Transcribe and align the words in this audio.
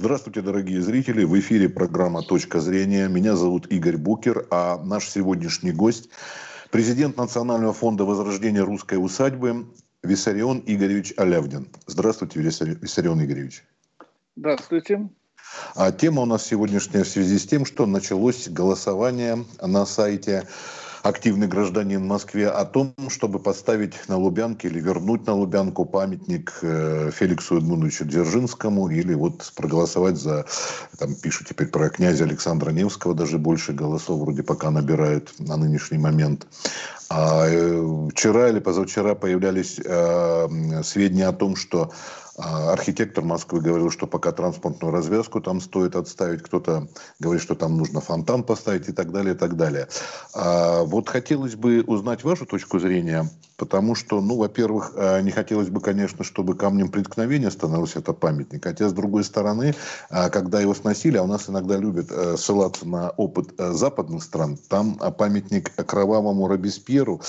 Здравствуйте, 0.00 0.42
дорогие 0.42 0.80
зрители. 0.80 1.24
В 1.24 1.36
эфире 1.40 1.68
программа 1.68 2.22
«Точка 2.22 2.60
зрения». 2.60 3.08
Меня 3.08 3.34
зовут 3.34 3.66
Игорь 3.66 3.96
Букер, 3.96 4.46
а 4.48 4.80
наш 4.84 5.08
сегодняшний 5.08 5.72
гость– 5.72 6.08
президент 6.70 7.16
Национального 7.16 7.72
фонда 7.72 8.04
возрождения 8.04 8.60
русской 8.60 8.94
усадьбы 8.94 9.66
Виссарион 10.04 10.62
Игоревич 10.64 11.14
Алявдин. 11.16 11.66
Здравствуйте, 11.88 12.38
Виссарион 12.38 13.24
Игоревич. 13.24 13.64
Здравствуйте. 14.36 15.08
А 15.74 15.90
тема 15.90 16.22
у 16.22 16.26
нас 16.26 16.46
сегодняшняя 16.46 17.02
в 17.02 17.08
связи 17.08 17.36
с 17.36 17.44
тем, 17.44 17.66
что 17.66 17.84
началось 17.84 18.48
голосование 18.48 19.44
на 19.60 19.84
сайте 19.84 20.46
активный 21.08 21.48
гражданин 21.48 22.06
Москве 22.06 22.48
о 22.48 22.64
том, 22.64 22.94
чтобы 23.08 23.38
поставить 23.38 23.94
на 24.08 24.16
Лубянке 24.16 24.68
или 24.68 24.80
вернуть 24.80 25.26
на 25.26 25.34
Лубянку 25.34 25.84
памятник 25.84 26.58
э, 26.62 27.10
Феликсу 27.12 27.58
Эдмундовичу 27.58 28.04
Дзержинскому 28.04 28.88
или 28.88 29.14
вот 29.14 29.52
проголосовать 29.56 30.16
за, 30.16 30.46
там 30.98 31.14
пишут 31.14 31.48
теперь 31.48 31.68
про 31.68 31.88
князя 31.88 32.24
Александра 32.24 32.70
Невского, 32.70 33.14
даже 33.14 33.38
больше 33.38 33.72
голосов 33.72 34.20
вроде 34.20 34.42
пока 34.42 34.70
набирают 34.70 35.32
на 35.38 35.56
нынешний 35.56 35.98
момент. 35.98 36.46
А 37.10 37.46
э, 37.48 38.08
вчера 38.12 38.50
или 38.50 38.58
позавчера 38.60 39.14
появлялись 39.14 39.80
э, 39.82 40.82
сведения 40.82 41.28
о 41.28 41.32
том, 41.32 41.56
что 41.56 41.90
архитектор 42.38 43.24
Москвы 43.24 43.60
говорил, 43.60 43.90
что 43.90 44.06
пока 44.06 44.32
транспортную 44.32 44.92
развязку 44.92 45.40
там 45.40 45.60
стоит 45.60 45.96
отставить, 45.96 46.42
кто-то 46.42 46.88
говорит, 47.18 47.42
что 47.42 47.54
там 47.54 47.76
нужно 47.76 48.00
фонтан 48.00 48.44
поставить 48.44 48.88
и 48.88 48.92
так 48.92 49.12
далее, 49.12 49.34
и 49.34 49.38
так 49.38 49.56
далее. 49.56 49.88
А 50.34 50.84
вот 50.84 51.08
хотелось 51.08 51.56
бы 51.56 51.82
узнать 51.86 52.22
вашу 52.24 52.46
точку 52.46 52.78
зрения, 52.78 53.28
потому 53.56 53.94
что, 53.96 54.20
ну, 54.20 54.36
во-первых, 54.36 54.92
а, 54.94 55.20
не 55.20 55.32
хотелось 55.32 55.68
бы, 55.68 55.80
конечно, 55.80 56.24
чтобы 56.24 56.54
камнем 56.54 56.90
преткновения 56.90 57.50
становился 57.50 57.98
это 57.98 58.12
памятник, 58.12 58.64
хотя, 58.64 58.88
с 58.88 58.92
другой 58.92 59.24
стороны, 59.24 59.74
а, 60.08 60.30
когда 60.30 60.60
его 60.60 60.74
сносили, 60.74 61.16
а 61.16 61.24
у 61.24 61.26
нас 61.26 61.50
иногда 61.50 61.76
любят 61.76 62.06
э, 62.10 62.36
ссылаться 62.36 62.86
на 62.86 63.10
опыт 63.10 63.52
э, 63.58 63.72
западных 63.72 64.22
стран, 64.22 64.56
там 64.68 64.94
памятник 65.18 65.74
кровавому 65.74 66.46
Робеспьеру, 66.46 67.20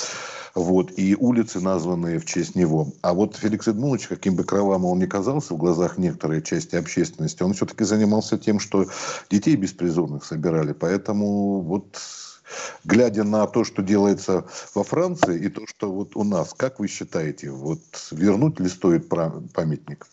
вот, 0.55 0.91
и 0.97 1.15
улицы, 1.15 1.59
названные 1.61 2.19
в 2.19 2.25
честь 2.25 2.55
него. 2.55 2.93
А 3.01 3.13
вот 3.13 3.35
Феликс 3.35 3.67
Эдмунович, 3.67 4.07
каким 4.07 4.35
бы 4.35 4.43
кровавым 4.43 4.85
он 4.85 4.99
ни 4.99 5.05
казался 5.05 5.53
в 5.53 5.57
глазах 5.57 5.97
некоторой 5.97 6.41
части 6.41 6.75
общественности, 6.75 7.43
он 7.43 7.53
все-таки 7.53 7.83
занимался 7.83 8.37
тем, 8.37 8.59
что 8.59 8.85
детей 9.29 9.55
беспризорных 9.55 10.23
собирали. 10.25 10.73
Поэтому 10.73 11.61
вот 11.61 11.99
глядя 12.83 13.23
на 13.23 13.45
то, 13.47 13.63
что 13.63 13.81
делается 13.81 14.45
во 14.73 14.83
Франции 14.83 15.39
и 15.39 15.49
то, 15.49 15.65
что 15.67 15.91
вот 15.91 16.15
у 16.15 16.23
нас, 16.23 16.53
как 16.53 16.79
вы 16.79 16.87
считаете, 16.87 17.51
вот 17.51 17.81
вернуть 18.11 18.59
ли 18.59 18.69
стоит 18.69 19.09
памятник? 19.09 20.07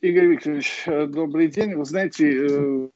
Игорь 0.00 0.26
Викторович, 0.26 0.84
добрый 1.08 1.48
день. 1.48 1.74
Вы 1.74 1.84
знаете, 1.84 2.46
э, 2.46 2.88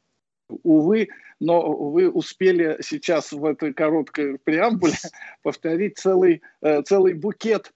увы, 0.62 1.08
но 1.40 1.72
вы 1.72 2.10
успели 2.10 2.78
сейчас 2.80 3.32
в 3.32 3.44
этой 3.44 3.72
короткой 3.74 4.38
преамбуле 4.38 4.94
повторить 5.42 5.98
целый, 5.98 6.42
э, 6.62 6.82
целый 6.82 7.14
букет 7.14 7.72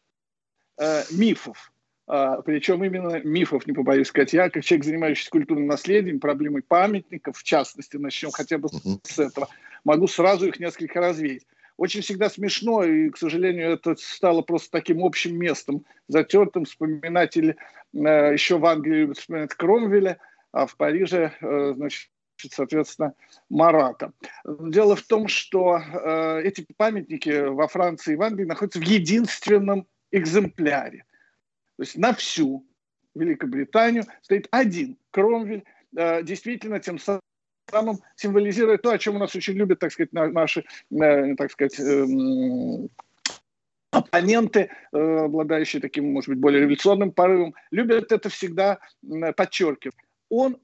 э, 0.79 1.03
мифов. 1.11 1.73
А, 2.13 2.43
причем 2.43 2.83
именно 2.83 3.21
мифов, 3.23 3.69
не 3.69 3.73
побоюсь 3.73 4.09
сказать. 4.09 4.33
Я, 4.33 4.51
как 4.51 4.65
человек, 4.65 4.85
занимающийся 4.85 5.31
культурным 5.31 5.69
наследием, 5.69 6.19
проблемой 6.19 6.63
памятников, 6.63 7.39
в 7.39 7.45
частности, 7.45 7.97
начнем 7.99 8.33
хотя 8.33 8.59
бы 8.59 8.69
с 9.05 9.19
этого, 9.21 9.49
могу 9.85 10.09
сразу 10.09 10.49
их 10.49 10.59
несколько 10.59 10.99
развеять. 10.99 11.47
Очень 11.77 12.03
всегда 12.03 12.29
смешно, 12.29 12.83
и, 12.83 13.11
к 13.11 13.17
сожалению, 13.17 13.71
это 13.71 13.95
стало 13.97 14.43
просто 14.43 14.73
таким 14.73 15.05
общим 15.05 15.39
местом, 15.39 15.85
затертым, 16.09 16.65
вспоминать 16.65 17.37
или 17.37 17.57
э, 17.95 18.33
еще 18.33 18.59
в 18.59 18.67
Англии 18.67 19.03
любят 19.03 19.19
вспоминать 19.19 19.55
Кромвеля, 19.55 20.19
а 20.51 20.67
в 20.67 20.77
Париже, 20.77 21.33
э, 21.41 21.75
значит, 21.77 22.11
соответственно, 22.49 23.15
Марата. 23.49 24.13
Дело 24.45 24.97
в 24.97 25.03
том, 25.03 25.29
что 25.29 25.79
э, 25.79 26.43
эти 26.45 26.67
памятники 26.77 27.49
во 27.49 27.69
Франции 27.69 28.15
и 28.15 28.17
в 28.17 28.23
Англии 28.23 28.45
находятся 28.45 28.79
в 28.79 28.85
единственном 28.85 29.87
экземпляре. 30.11 31.05
То 31.77 31.83
есть 31.83 31.97
на 31.97 32.13
всю 32.15 32.67
Великобританию 33.15 34.05
стоит 34.23 34.49
один 34.51 34.97
Кромвель, 35.11 35.65
э, 35.97 36.23
действительно 36.23 36.81
тем 36.81 36.99
самым 36.99 37.99
символизирует 38.17 38.83
то, 38.83 38.91
о 38.91 38.99
чем 38.99 39.17
у 39.17 39.19
нас 39.19 39.35
очень 39.35 39.55
любят, 39.55 39.79
так 39.79 39.93
сказать, 39.93 40.13
наши, 40.13 40.65
э, 40.91 41.35
так 41.37 41.51
сказать, 41.51 41.79
э, 41.79 42.07
оппоненты, 43.93 44.71
э, 44.93 44.99
обладающие 44.99 45.81
таким, 45.83 46.13
может 46.13 46.29
быть, 46.29 46.39
более 46.39 46.61
революционным 46.61 47.13
порывом, 47.13 47.55
любят 47.71 48.13
это 48.13 48.29
всегда 48.29 48.79
подчеркивать. 49.37 49.97
Он 50.29 50.59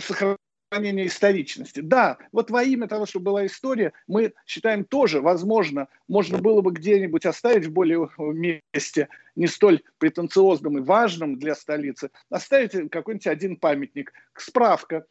сохраняет 0.00 0.38
сохранения 0.72 1.06
историчности. 1.06 1.80
Да, 1.80 2.16
вот 2.32 2.50
во 2.50 2.62
имя 2.62 2.88
того, 2.88 3.04
чтобы 3.04 3.26
была 3.26 3.46
история, 3.46 3.92
мы 4.06 4.32
считаем 4.46 4.84
тоже, 4.84 5.20
возможно, 5.20 5.88
можно 6.08 6.38
было 6.38 6.62
бы 6.62 6.72
где-нибудь 6.72 7.26
оставить 7.26 7.66
в 7.66 7.72
более 7.72 8.08
месте, 8.18 9.08
не 9.36 9.46
столь 9.46 9.82
претенциозном 9.98 10.78
и 10.78 10.80
важном 10.80 11.38
для 11.38 11.54
столицы, 11.54 12.10
оставить 12.30 12.90
какой-нибудь 12.90 13.26
один 13.26 13.56
памятник. 13.56 14.12
Справка. 14.34 15.04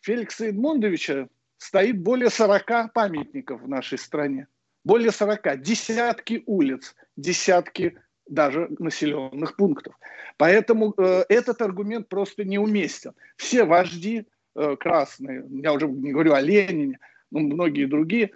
Феликса 0.00 0.46
Эдмундовича 0.46 1.28
стоит 1.58 2.00
более 2.00 2.30
40 2.30 2.92
памятников 2.92 3.62
в 3.62 3.68
нашей 3.68 3.98
стране. 3.98 4.46
Более 4.84 5.10
40. 5.10 5.60
Десятки 5.60 6.44
улиц, 6.46 6.94
десятки 7.16 7.98
даже 8.26 8.68
населенных 8.78 9.56
пунктов. 9.56 9.98
Поэтому 10.36 10.94
э, 10.96 11.24
этот 11.28 11.60
аргумент 11.62 12.08
просто 12.08 12.44
неуместен. 12.44 13.12
Все 13.36 13.64
вожди 13.64 14.26
красные, 14.54 15.44
я 15.50 15.72
уже 15.72 15.88
не 15.88 16.12
говорю 16.12 16.34
о 16.34 16.40
Ленине, 16.40 16.98
но 17.30 17.40
многие 17.40 17.86
другие, 17.86 18.32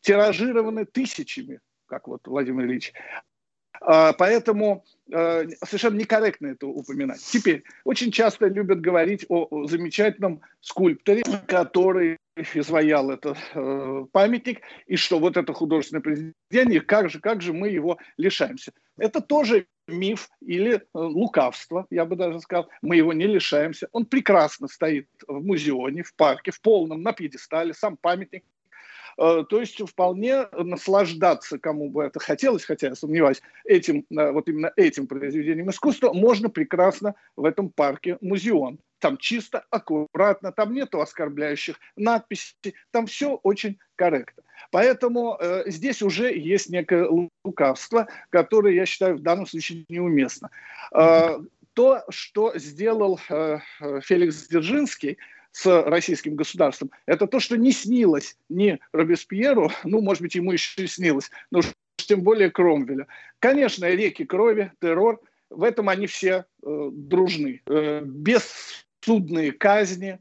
тиражированы 0.00 0.84
тысячами, 0.84 1.60
как 1.86 2.08
вот 2.08 2.26
Владимир 2.26 2.66
Ильич. 2.66 2.92
А, 3.82 4.12
поэтому 4.12 4.84
э, 5.10 5.48
совершенно 5.64 5.96
некорректно 5.96 6.48
это 6.48 6.66
упоминать. 6.66 7.20
Теперь, 7.20 7.64
очень 7.84 8.12
часто 8.12 8.46
любят 8.46 8.80
говорить 8.80 9.24
о 9.28 9.66
замечательном 9.66 10.42
скульпторе, 10.60 11.22
который 11.46 12.18
изваял 12.54 13.10
этот 13.10 13.38
э, 13.54 14.06
памятник, 14.12 14.60
и 14.86 14.96
что 14.96 15.18
вот 15.18 15.36
это 15.36 15.52
художественное 15.54 16.02
произведение, 16.02 16.82
как 16.82 17.08
же, 17.08 17.20
как 17.20 17.40
же 17.40 17.54
мы 17.54 17.68
его 17.68 17.98
лишаемся. 18.18 18.72
Это 18.98 19.22
тоже 19.22 19.66
миф 19.90 20.28
или 20.40 20.76
э, 20.76 20.82
лукавство, 20.94 21.86
я 21.90 22.04
бы 22.04 22.16
даже 22.16 22.40
сказал. 22.40 22.68
Мы 22.82 22.96
его 22.96 23.12
не 23.12 23.26
лишаемся. 23.26 23.88
Он 23.92 24.06
прекрасно 24.06 24.68
стоит 24.68 25.08
в 25.26 25.44
музеоне, 25.44 26.02
в 26.02 26.14
парке, 26.14 26.50
в 26.50 26.60
полном, 26.60 27.02
на 27.02 27.12
пьедестале, 27.12 27.74
сам 27.74 27.96
памятник. 27.96 28.44
Э, 29.18 29.44
то 29.48 29.60
есть 29.60 29.80
вполне 29.88 30.46
наслаждаться, 30.52 31.58
кому 31.58 31.90
бы 31.90 32.04
это 32.04 32.20
хотелось, 32.20 32.64
хотя 32.64 32.88
я 32.88 32.94
сомневаюсь, 32.94 33.42
этим, 33.64 34.04
э, 34.10 34.30
вот 34.30 34.48
именно 34.48 34.72
этим 34.76 35.06
произведением 35.06 35.70
искусства 35.70 36.12
можно 36.12 36.48
прекрасно 36.48 37.14
в 37.36 37.44
этом 37.44 37.70
парке 37.70 38.18
музеон 38.20 38.78
там 39.00 39.16
чисто, 39.16 39.64
аккуратно, 39.70 40.52
там 40.52 40.72
нету 40.74 41.00
оскорбляющих 41.00 41.76
надписей, 41.96 42.74
там 42.92 43.06
все 43.06 43.34
очень 43.42 43.78
корректно. 43.96 44.44
Поэтому 44.70 45.36
э, 45.40 45.64
здесь 45.66 46.02
уже 46.02 46.32
есть 46.36 46.68
некое 46.68 47.08
лукавство, 47.44 48.06
которое, 48.28 48.74
я 48.74 48.86
считаю, 48.86 49.16
в 49.16 49.22
данном 49.22 49.46
случае 49.46 49.84
неуместно. 49.88 50.50
Э, 50.94 51.38
то, 51.72 52.04
что 52.10 52.56
сделал 52.56 53.18
э, 53.28 53.58
Феликс 54.02 54.48
Дзержинский, 54.48 55.18
с 55.52 55.82
российским 55.84 56.36
государством, 56.36 56.90
это 57.06 57.26
то, 57.26 57.40
что 57.40 57.56
не 57.56 57.72
снилось 57.72 58.36
ни 58.48 58.78
Робеспьеру, 58.92 59.70
ну, 59.84 60.00
может 60.00 60.22
быть, 60.22 60.34
ему 60.34 60.52
еще 60.52 60.84
и 60.84 60.86
снилось, 60.86 61.30
но 61.50 61.60
тем 61.96 62.22
более 62.22 62.50
Кромвеля. 62.50 63.06
Конечно, 63.38 63.88
реки 63.88 64.24
крови, 64.24 64.72
террор, 64.80 65.20
в 65.50 65.64
этом 65.64 65.88
они 65.88 66.06
все 66.06 66.44
э, 66.62 66.90
дружны. 66.92 67.62
Э, 67.66 68.02
без 68.04 68.84
судные 69.00 69.52
казни. 69.52 70.18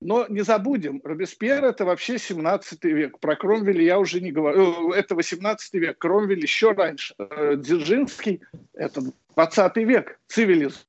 Но 0.00 0.26
не 0.28 0.42
забудем, 0.42 1.00
Робеспьер– 1.02 1.64
это 1.66 1.84
вообще 1.84 2.18
17 2.18 2.84
век. 2.84 3.18
Про 3.20 3.36
Кромвеля 3.36 3.82
я 3.82 3.98
уже 3.98 4.20
не 4.20 4.32
говорю. 4.32 4.92
Э, 4.92 4.96
это 4.96 5.14
18 5.14 5.74
век. 5.74 5.98
Кромвель 5.98 6.40
еще 6.40 6.72
раньше. 6.72 7.14
Э, 7.18 7.54
Дзержинский– 7.56 8.42
это 8.74 9.02
20 9.34 9.76
век. 9.78 10.20
Цивилизованный, 10.26 10.84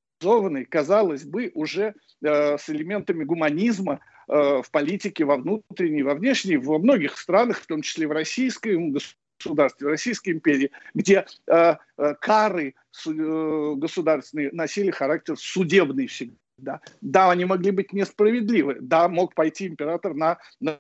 казалось 0.66 1.24
бы, 1.24 1.51
уже 1.54 1.94
э, 2.22 2.57
с 2.57 2.69
элементами 2.69 3.24
гуманизма 3.24 4.00
э, 4.27 4.62
в 4.62 4.69
политике, 4.72 5.25
во 5.25 5.38
внутренней, 5.38 6.04
во 6.04 6.16
внешней, 6.16 6.57
во 6.57 6.80
многих 6.80 7.18
странах, 7.18 7.60
в 7.60 7.68
том 7.68 7.81
числе 7.81 8.07
в 8.07 8.12
российском 8.12 8.92
государстве, 8.92 9.88
в 9.88 9.89
Российской 9.89 10.31
империи, 10.31 10.72
где 10.94 11.25
э, 11.48 11.75
э, 11.98 12.16
кары 12.22 12.75
э, 13.07 13.74
государственные 13.75 14.51
носили 14.51 14.92
характер 14.92 15.36
судебный 15.38 16.07
всегда 16.07 16.36
да. 16.57 16.80
да, 17.01 17.31
они 17.31 17.45
могли 17.45 17.72
быть 17.72 17.94
несправедливы. 17.94 18.77
Да, 18.80 19.07
мог 19.07 19.33
пойти 19.36 19.68
император 19.68 20.13
на, 20.13 20.38
на 20.60 20.80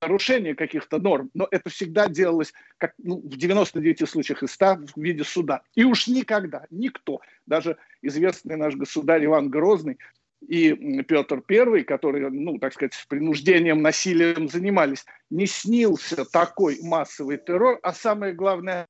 нарушение 0.00 0.54
каких-то 0.54 0.98
норм, 0.98 1.30
но 1.34 1.48
это 1.50 1.70
всегда 1.70 2.08
делалось, 2.08 2.52
как 2.78 2.92
ну, 2.98 3.20
в 3.20 3.36
99 3.36 4.08
случаях 4.08 4.42
из 4.42 4.52
100 4.52 4.78
в 4.94 5.00
виде 5.00 5.24
суда. 5.24 5.62
И 5.74 5.84
уж 5.84 6.06
никогда 6.06 6.66
никто, 6.70 7.20
даже 7.46 7.76
известный 8.02 8.56
наш 8.56 8.74
государь 8.74 9.24
Иван 9.24 9.48
Грозный, 9.48 9.98
и 10.46 11.02
Петр 11.02 11.42
I, 11.48 11.82
которые, 11.82 12.28
ну, 12.30 12.58
так 12.58 12.74
сказать, 12.74 12.92
принуждением, 13.08 13.82
насилием 13.82 14.48
занимались, 14.48 15.06
не 15.30 15.46
снился 15.46 16.24
такой 16.24 16.78
массовый 16.82 17.38
террор, 17.38 17.78
а 17.82 17.92
самое 17.92 18.34
главное, 18.34 18.86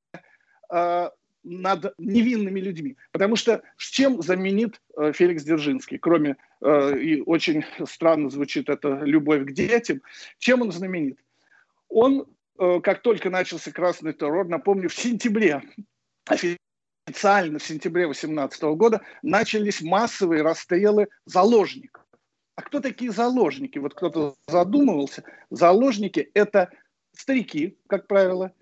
э, 0.72 1.10
над 1.44 1.94
невинными 1.98 2.58
людьми. 2.60 2.96
Потому 3.12 3.36
что 3.36 3.62
с 3.76 3.88
чем 3.88 4.20
заменит 4.20 4.80
э, 4.98 5.12
Феликс 5.12 5.44
Дзержинский, 5.44 5.98
кроме, 5.98 6.36
и 6.64 7.22
очень 7.26 7.64
странно 7.86 8.30
звучит 8.30 8.68
это 8.68 9.00
«любовь 9.02 9.44
к 9.46 9.52
детям», 9.52 10.02
чем 10.38 10.62
он 10.62 10.72
знаменит? 10.72 11.18
Он, 11.88 12.26
э, 12.58 12.80
как 12.80 13.02
только 13.02 13.30
начался 13.30 13.70
красный 13.72 14.12
террор, 14.12 14.48
напомню, 14.48 14.88
в 14.88 14.94
сентябре 14.94 15.62
официально 16.26 17.58
в 17.58 17.62
сентябре 17.62 18.04
2018 18.04 18.62
года 18.76 19.02
начались 19.22 19.82
массовые 19.82 20.42
расстрелы 20.42 21.08
заложников. 21.24 22.04
А 22.56 22.62
кто 22.62 22.80
такие 22.80 23.12
заложники? 23.12 23.78
Вот 23.78 23.94
кто-то 23.94 24.34
задумывался. 24.48 25.22
Заложники– 25.50 26.30
это 26.34 26.70
старики, 27.12 27.78
как 27.86 28.06
правило, 28.08 28.52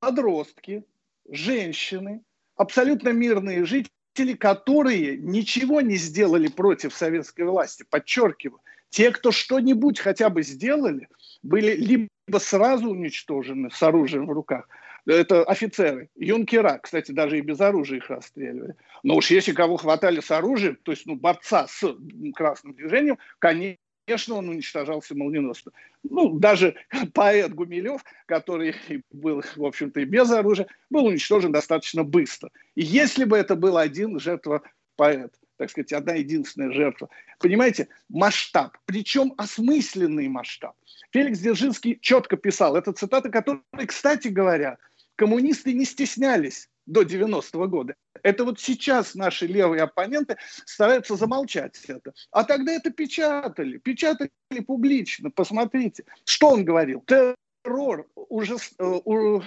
подростки, 0.00 0.84
женщины, 1.28 2.22
абсолютно 2.56 3.10
мирные 3.10 3.64
жители, 3.64 3.90
которые 4.34 5.16
ничего 5.16 5.80
не 5.80 5.96
сделали 5.96 6.48
против 6.48 6.94
советской 6.94 7.42
власти. 7.42 7.84
Подчеркиваю, 7.88 8.60
те, 8.90 9.10
кто 9.10 9.32
что-нибудь 9.32 9.98
хотя 9.98 10.30
бы 10.30 10.42
сделали, 10.42 11.08
были 11.42 11.74
либо 11.74 12.38
сразу 12.38 12.90
уничтожены 12.90 13.70
с 13.70 13.82
оружием 13.82 14.26
в 14.26 14.32
руках, 14.32 14.68
это 15.06 15.42
офицеры, 15.44 16.10
юнкера, 16.16 16.78
кстати, 16.82 17.12
даже 17.12 17.38
и 17.38 17.42
без 17.42 17.60
оружия 17.60 17.98
их 17.98 18.10
расстреливали. 18.10 18.74
Но 19.02 19.16
уж 19.16 19.30
если 19.30 19.52
кого 19.52 19.76
хватали 19.76 20.20
с 20.20 20.30
оружием, 20.30 20.76
то 20.82 20.92
есть 20.92 21.06
ну, 21.06 21.16
борца 21.16 21.66
с 21.66 21.96
красным 22.34 22.74
движением, 22.74 23.18
конечно, 23.38 23.78
конечно, 24.08 24.36
он 24.36 24.48
уничтожался 24.48 25.14
молниеносно. 25.14 25.70
Ну, 26.02 26.38
даже 26.38 26.74
поэт 27.12 27.52
Гумилев, 27.52 28.02
который 28.26 28.74
был, 29.12 29.42
в 29.56 29.64
общем-то, 29.64 30.00
и 30.00 30.04
без 30.06 30.30
оружия, 30.30 30.66
был 30.88 31.04
уничтожен 31.04 31.52
достаточно 31.52 32.04
быстро. 32.04 32.50
И 32.74 32.82
если 32.82 33.24
бы 33.24 33.36
это 33.36 33.54
был 33.54 33.76
один 33.76 34.18
жертва 34.18 34.62
поэт, 34.96 35.34
так 35.58 35.70
сказать, 35.70 35.92
одна 35.92 36.14
единственная 36.14 36.72
жертва. 36.72 37.10
Понимаете, 37.38 37.88
масштаб, 38.08 38.78
причем 38.86 39.34
осмысленный 39.36 40.28
масштаб. 40.28 40.74
Феликс 41.10 41.40
Дзержинский 41.40 41.98
четко 42.00 42.36
писал, 42.36 42.76
это 42.76 42.92
цитата, 42.92 43.28
которая, 43.28 43.86
кстати 43.86 44.28
говоря, 44.28 44.78
коммунисты 45.16 45.74
не 45.74 45.84
стеснялись 45.84 46.70
до 46.88 47.02
90-го 47.02 47.68
года. 47.68 47.94
Это 48.22 48.44
вот 48.44 48.58
сейчас 48.58 49.14
наши 49.14 49.46
левые 49.46 49.82
оппоненты 49.82 50.36
стараются 50.64 51.16
замолчать 51.16 51.78
это. 51.86 52.12
А 52.32 52.44
тогда 52.44 52.72
это 52.72 52.90
печатали, 52.90 53.78
печатали 53.78 54.30
публично. 54.66 55.30
Посмотрите, 55.30 56.04
что 56.24 56.50
он 56.50 56.64
говорил. 56.64 57.04
Террор, 57.06 58.08
ужас, 58.14 58.72
э, 58.78 58.84
у, 59.04 59.42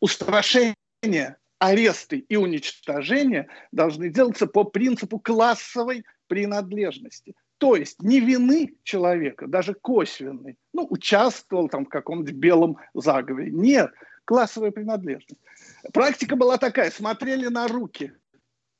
устрашение, 0.00 1.36
аресты 1.58 2.18
и 2.18 2.36
уничтожение 2.36 3.48
должны 3.72 4.10
делаться 4.10 4.46
по 4.46 4.64
принципу 4.64 5.18
классовой 5.18 6.04
принадлежности. 6.26 7.34
То 7.58 7.76
есть 7.76 8.02
не 8.02 8.20
вины 8.20 8.74
человека, 8.82 9.46
даже 9.46 9.72
косвенной, 9.72 10.58
ну, 10.74 10.86
участвовал 10.90 11.68
там 11.68 11.86
в 11.86 11.88
каком-нибудь 11.88 12.34
белом 12.34 12.76
заговоре. 12.92 13.50
Нет, 13.50 13.92
классовая 14.26 14.72
принадлежность. 14.72 15.40
Практика 15.92 16.36
была 16.36 16.58
такая, 16.58 16.90
смотрели 16.90 17.46
на 17.46 17.68
руки, 17.68 18.12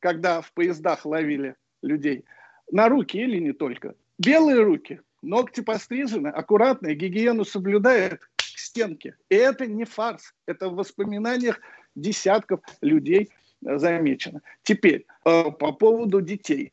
когда 0.01 0.41
в 0.41 0.53
поездах 0.53 1.05
ловили 1.05 1.57
людей. 1.83 2.25
На 2.71 2.89
руки 2.89 3.17
или 3.17 3.39
не 3.39 3.53
только. 3.53 3.95
Белые 4.19 4.63
руки, 4.63 5.01
ногти 5.23 5.61
пострижены, 5.61 6.29
аккуратные, 6.29 6.95
гигиену 6.95 7.45
соблюдает 7.45 8.21
к 8.37 8.43
стенке. 8.43 9.17
И 9.29 9.35
это 9.35 9.67
не 9.67 9.85
фарс, 9.85 10.35
это 10.47 10.69
в 10.69 10.75
воспоминаниях 10.75 11.61
десятков 11.95 12.61
людей 12.81 13.31
э, 13.65 13.79
замечено. 13.79 14.41
Теперь, 14.63 15.07
э, 15.25 15.51
по 15.51 15.73
поводу 15.73 16.21
детей. 16.21 16.73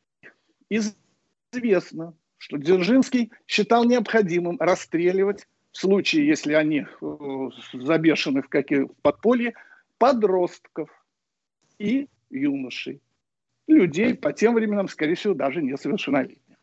Известно, 0.70 2.14
что 2.38 2.58
Дзержинский 2.58 3.32
считал 3.48 3.86
необходимым 3.86 4.58
расстреливать 4.60 5.48
в 5.72 5.78
случае, 5.78 6.28
если 6.28 6.54
они 6.54 6.86
э, 7.02 7.50
забешены 7.74 8.42
в 8.42 8.50
каких 8.50 8.94
подполье, 9.02 9.54
подростков 10.04 10.90
и 11.80 12.10
юношей, 12.30 13.00
людей 13.68 14.14
по 14.16 14.34
тем 14.34 14.54
временам, 14.54 14.90
скорее 14.90 15.16
всего, 15.16 15.34
даже 15.34 15.62
несовершеннолетних. 15.62 16.58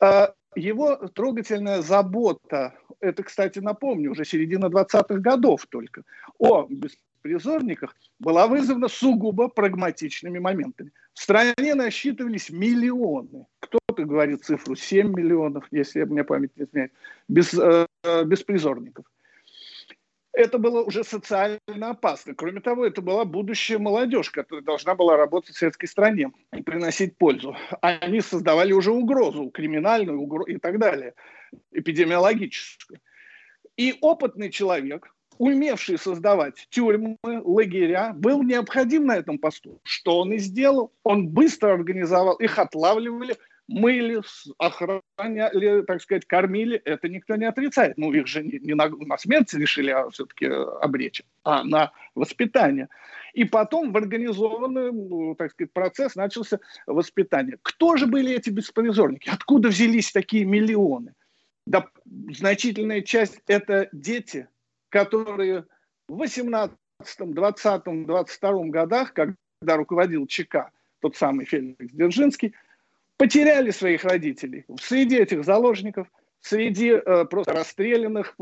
А 0.00 0.32
его 0.56 0.96
трогательная 1.08 1.82
забота, 1.82 2.78
это, 3.00 3.22
кстати, 3.22 3.58
напомню, 3.58 4.12
уже 4.12 4.24
середина 4.24 4.70
20-х 4.70 5.16
годов 5.16 5.66
только, 5.66 6.04
о 6.38 6.66
беспризорниках 6.70 7.94
была 8.20 8.46
вызвана 8.46 8.88
сугубо 8.88 9.48
прагматичными 9.48 10.38
моментами. 10.38 10.90
В 11.12 11.20
стране 11.22 11.74
насчитывались 11.74 12.48
миллионы, 12.48 13.44
кто-то 13.60 14.04
говорит 14.06 14.46
цифру 14.46 14.76
7 14.76 15.14
миллионов, 15.14 15.66
если 15.72 16.04
мне 16.04 16.24
память 16.24 16.56
не 16.56 16.64
изменяет, 16.64 16.92
без, 17.28 17.52
э, 17.52 17.86
беспризорников 18.24 19.04
это 20.38 20.58
было 20.58 20.84
уже 20.84 21.02
социально 21.02 21.58
опасно. 21.80 22.32
Кроме 22.32 22.60
того, 22.60 22.86
это 22.86 23.02
была 23.02 23.24
будущая 23.24 23.78
молодежь, 23.78 24.30
которая 24.30 24.64
должна 24.64 24.94
была 24.94 25.16
работать 25.16 25.56
в 25.56 25.58
советской 25.58 25.86
стране 25.86 26.30
и 26.56 26.62
приносить 26.62 27.18
пользу. 27.18 27.56
Они 27.82 28.20
создавали 28.20 28.72
уже 28.72 28.92
угрозу, 28.92 29.50
криминальную 29.50 30.20
угрозу 30.20 30.48
и 30.48 30.58
так 30.58 30.78
далее, 30.78 31.14
эпидемиологическую. 31.72 33.00
И 33.76 33.98
опытный 34.00 34.50
человек, 34.50 35.12
умевший 35.38 35.98
создавать 35.98 36.68
тюрьмы, 36.70 37.16
лагеря, 37.24 38.12
был 38.14 38.44
необходим 38.44 39.06
на 39.06 39.16
этом 39.16 39.38
посту. 39.38 39.80
Что 39.82 40.20
он 40.20 40.32
и 40.32 40.38
сделал. 40.38 40.92
Он 41.02 41.26
быстро 41.26 41.72
организовал, 41.74 42.36
их 42.36 42.60
отлавливали, 42.60 43.36
мыли, 43.68 44.22
охраняли, 44.56 45.82
так 45.82 46.00
сказать, 46.02 46.24
кормили, 46.24 46.80
это 46.84 47.08
никто 47.08 47.36
не 47.36 47.44
отрицает. 47.44 47.98
Ну, 47.98 48.12
их 48.12 48.26
же 48.26 48.42
не, 48.42 48.58
не 48.58 48.74
на, 48.74 48.88
на 48.88 49.18
смерть 49.18 49.52
решили 49.54 49.90
а 49.90 50.08
все-таки 50.10 50.46
обречь, 50.46 51.22
а 51.44 51.62
на 51.62 51.92
воспитание. 52.14 52.88
И 53.34 53.44
потом 53.44 53.92
в 53.92 53.96
организованный, 53.96 54.90
ну, 54.90 55.34
так 55.34 55.52
сказать, 55.52 55.72
процесс 55.72 56.16
начался 56.16 56.58
воспитание. 56.86 57.58
Кто 57.62 57.96
же 57.96 58.06
были 58.06 58.34
эти 58.34 58.50
беспризорники? 58.50 59.28
Откуда 59.28 59.68
взялись 59.68 60.10
такие 60.10 60.44
миллионы? 60.44 61.14
Да, 61.66 61.88
значительная 62.06 63.02
часть– 63.02 63.42
это 63.46 63.90
дети, 63.92 64.48
которые 64.88 65.66
в 66.08 66.16
18, 66.16 66.74
20, 67.18 68.06
22 68.06 68.64
годах, 68.68 69.12
когда 69.12 69.36
руководил 69.76 70.26
ЧК, 70.26 70.70
тот 71.00 71.16
самый 71.16 71.44
Феликс 71.44 71.92
Дзержинский, 71.92 72.54
потеряли 73.18 73.70
своих 73.70 74.04
родителей. 74.04 74.64
Среди 74.80 75.18
этих 75.18 75.44
заложников, 75.44 76.06
среди 76.40 76.92
э, 76.92 77.24
просто 77.26 77.52
расстрелянных, 77.52 78.36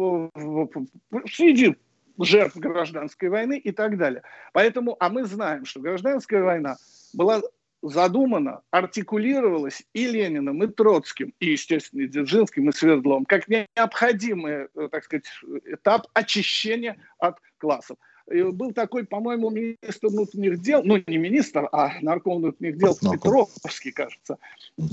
среди 1.33 1.75
жертв 2.19 2.57
гражданской 2.57 3.29
войны 3.29 3.59
и 3.59 3.73
так 3.73 3.99
далее. 3.99 4.23
Поэтому, 4.53 4.97
а 5.01 5.09
мы 5.09 5.25
знаем, 5.25 5.65
что 5.65 5.81
гражданская 5.81 6.43
война 6.43 6.77
была 7.13 7.43
задумана, 7.83 8.63
артикулировалась 8.71 9.83
и 9.93 10.07
Лениным, 10.07 10.63
и 10.63 10.67
Троцким, 10.67 11.33
и, 11.41 11.51
естественно, 11.53 12.03
и 12.03 12.09
Дзержинским, 12.09 12.69
и 12.69 12.73
Свердловым, 12.73 13.25
как 13.25 13.49
необходимый, 13.49 14.69
э, 14.75 14.89
так 14.91 15.05
сказать, 15.05 15.27
этап 15.65 16.07
очищения 16.13 16.97
от 17.19 17.39
классов 17.59 17.97
был 18.27 18.73
такой, 18.73 19.05
по-моему, 19.05 19.51
министр 19.51 20.09
внутренних 20.09 20.61
дел, 20.61 20.83
ну 20.83 21.03
не 21.07 21.19
министр, 21.19 21.69
а 21.73 22.01
нарком 22.01 22.39
внутренних 22.39 22.79
дел 22.79 22.97
Петровский, 22.97 23.93
кажется. 23.93 24.39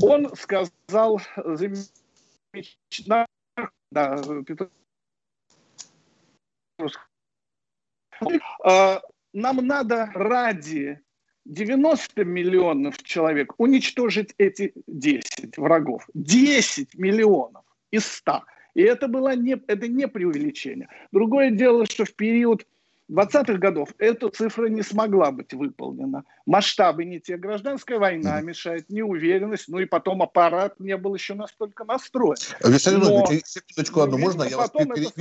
Он 0.01 0.35
сказал 0.35 1.21
замечательно, 1.37 3.25
да, 3.91 4.21
Петровский, 4.45 4.73
а, 8.63 9.01
нам 9.33 9.57
надо 9.65 10.11
ради 10.13 10.99
90 11.45 12.23
миллионов 12.23 13.01
человек 13.03 13.53
уничтожить 13.57 14.33
эти 14.37 14.73
10 14.87 15.57
врагов. 15.57 16.07
10 16.13 16.95
миллионов 16.95 17.65
из 17.91 18.05
100. 18.05 18.43
И 18.75 18.81
это, 18.81 19.07
было 19.07 19.35
не, 19.35 19.61
это 19.67 19.87
не 19.87 20.07
преувеличение. 20.07 20.87
Другое 21.11 21.51
дело, 21.51 21.85
что 21.85 22.05
в 22.05 22.13
период 22.13 22.65
20-х 23.11 23.57
годов 23.57 23.89
эта 23.97 24.29
цифра 24.29 24.67
не 24.67 24.81
смогла 24.81 25.31
быть 25.31 25.53
выполнена. 25.53 26.23
Масштабы 26.45 27.05
не 27.05 27.19
те, 27.19 27.37
гражданская 27.37 27.99
война 27.99 28.41
мешает, 28.41 28.89
неуверенность, 28.89 29.67
ну 29.67 29.79
и 29.79 29.85
потом 29.85 30.21
аппарат 30.21 30.79
не 30.79 30.95
был 30.97 31.13
еще 31.13 31.33
настолько 31.33 31.85
настроен. 31.85 32.35
Виталий 32.63 32.97
Владимирович, 32.97 33.45
секундочку 33.45 34.01
одну, 34.01 34.17
можно 34.17 34.43
я 34.43 34.57
вас 34.57 34.69
перебью? 34.69 35.11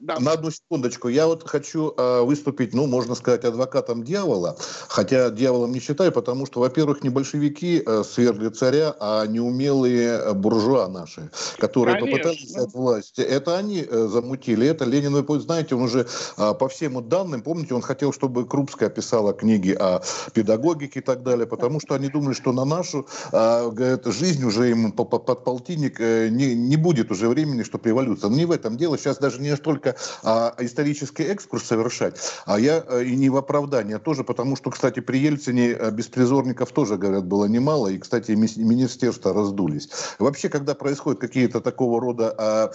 Да. 0.00 0.20
На 0.20 0.32
одну 0.32 0.50
секундочку. 0.50 1.08
Я 1.08 1.26
вот 1.26 1.48
хочу 1.48 1.94
э, 1.96 2.22
выступить, 2.22 2.74
ну, 2.74 2.86
можно 2.86 3.14
сказать, 3.14 3.44
адвокатом 3.44 4.04
дьявола, 4.04 4.56
хотя 4.88 5.30
дьяволом 5.30 5.72
не 5.72 5.80
считаю, 5.80 6.12
потому 6.12 6.46
что, 6.46 6.60
во-первых, 6.60 7.02
не 7.02 7.08
большевики 7.08 7.82
э, 7.84 8.02
свергли 8.04 8.48
царя, 8.48 8.94
а 9.00 9.26
неумелые 9.26 10.32
буржуа 10.34 10.88
наши, 10.88 11.30
которые 11.58 11.98
Конечно. 11.98 12.18
попытались 12.18 12.44
взять 12.44 12.72
власть. 12.74 13.18
Это 13.18 13.56
они 13.58 13.86
э, 13.88 14.08
замутили, 14.08 14.66
это 14.66 14.84
Ленин, 14.84 15.14
вы 15.14 15.40
знаете, 15.40 15.74
он 15.74 15.82
уже 15.82 16.06
э, 16.36 16.54
по 16.54 16.68
всем 16.68 16.96
данным, 17.14 17.42
помните, 17.42 17.74
он 17.74 17.82
хотел, 17.82 18.12
чтобы 18.12 18.44
Крупская 18.44 18.90
писала 18.90 19.32
книги 19.32 19.70
о 19.70 20.00
педагогике 20.32 20.98
и 20.98 21.02
так 21.02 21.22
далее, 21.22 21.46
потому 21.46 21.78
что 21.78 21.94
они 21.94 22.08
думали, 22.08 22.34
что 22.34 22.52
на 22.52 22.64
нашу 22.64 23.06
э, 23.30 23.70
говорит, 23.70 24.04
жизнь 24.06 24.44
уже 24.44 24.70
им 24.70 24.90
под 24.90 25.44
полтинник 25.44 26.00
э, 26.00 26.28
не, 26.28 26.56
не 26.56 26.76
будет 26.76 27.12
уже 27.12 27.28
времени, 27.28 27.62
чтобы 27.62 27.88
революция. 27.88 28.30
Но 28.30 28.36
не 28.36 28.46
в 28.46 28.50
этом 28.50 28.76
дело. 28.76 28.98
Сейчас 28.98 29.18
даже 29.18 29.40
не 29.40 29.56
столько 29.56 29.94
а, 30.24 30.54
исторический 30.58 31.22
экскурс 31.22 31.64
совершать, 31.64 32.16
а 32.46 32.58
я 32.58 32.84
э, 32.84 33.04
и 33.04 33.14
не 33.14 33.30
в 33.30 33.36
оправдание 33.36 33.98
тоже, 33.98 34.24
потому 34.24 34.56
что, 34.56 34.70
кстати, 34.70 34.98
при 35.00 35.18
Ельцине 35.18 35.68
э, 35.70 35.90
беспризорников 35.92 36.72
тоже, 36.72 36.96
говорят, 36.96 37.26
было 37.26 37.44
немало, 37.44 37.88
и, 37.88 37.98
кстати, 37.98 38.32
министерства 38.32 39.32
раздулись. 39.32 39.88
Вообще, 40.18 40.48
когда 40.48 40.74
происходят 40.74 41.20
какие-то 41.20 41.60
такого 41.60 42.00
рода 42.00 42.34
а, 42.36 42.72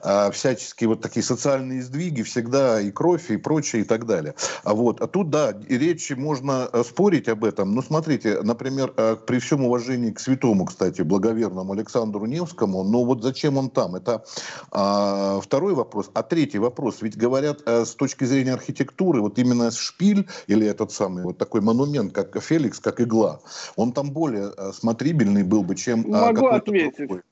а, 0.00 0.30
всяческие 0.30 0.88
вот 0.88 1.00
такие 1.00 1.24
социальные 1.24 1.82
сдвиги, 1.82 2.22
всегда 2.22 2.80
и 2.80 2.92
кровь, 2.92 3.30
и 3.30 3.36
прочее, 3.36 3.79
и 3.80 3.84
так 3.84 4.06
далее. 4.06 4.34
А 4.64 4.74
вот, 4.74 5.00
а 5.00 5.06
тут, 5.06 5.30
да, 5.30 5.52
и 5.68 5.78
речь 5.78 6.10
можно 6.10 6.68
э, 6.72 6.82
спорить 6.84 7.28
об 7.28 7.44
этом, 7.44 7.74
но 7.74 7.82
смотрите, 7.82 8.40
например, 8.42 8.92
при 9.26 9.38
всем 9.38 9.64
уважении 9.64 10.10
к 10.10 10.20
святому, 10.20 10.64
кстати, 10.64 11.02
благоверному 11.02 11.72
Александру 11.72 12.26
Невскому, 12.26 12.84
но 12.84 13.04
вот 13.04 13.22
зачем 13.22 13.56
он 13.56 13.70
там? 13.70 13.96
Это 13.96 14.24
а, 14.70 15.40
второй 15.40 15.74
вопрос. 15.74 16.10
А 16.14 16.22
третий 16.22 16.58
вопрос, 16.58 17.02
ведь 17.02 17.16
говорят 17.16 17.62
а, 17.66 17.84
с 17.84 17.94
точки 17.94 18.24
зрения 18.24 18.54
архитектуры, 18.54 19.20
вот 19.20 19.38
именно 19.38 19.70
шпиль 19.70 20.28
или 20.46 20.66
этот 20.66 20.92
самый 20.92 21.24
вот 21.24 21.38
такой 21.38 21.60
монумент, 21.60 22.12
как 22.12 22.40
Феликс, 22.42 22.80
как 22.80 23.00
игла, 23.00 23.40
он 23.76 23.92
там 23.92 24.10
более 24.10 24.52
смотрибельный 24.72 25.42
был 25.42 25.62
бы, 25.62 25.74
чем 25.74 26.04
Могу 26.08 26.46
ответить. 26.46 26.96
Другой. 26.98 27.22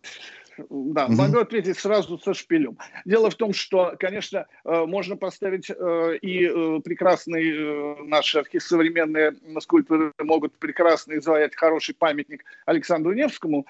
Да, 0.68 1.06
угу. 1.06 1.14
могу 1.14 1.38
ответить 1.38 1.78
сразу 1.78 2.18
со 2.18 2.34
шпилем. 2.34 2.78
Дело 3.04 3.30
в 3.30 3.34
том, 3.34 3.52
что, 3.52 3.94
конечно, 3.98 4.46
э, 4.64 4.84
можно 4.86 5.16
поставить 5.16 5.70
э, 5.70 6.18
и 6.20 6.46
э, 6.46 6.80
прекрасные 6.84 7.96
наши 8.04 8.42
современные 8.58 9.34
скульпторы 9.60 10.12
могут 10.18 10.58
прекрасно 10.58 11.18
изваять 11.18 11.54
хороший 11.54 11.94
памятник 11.94 12.44
Александру 12.66 13.12
Невскому, 13.12 13.66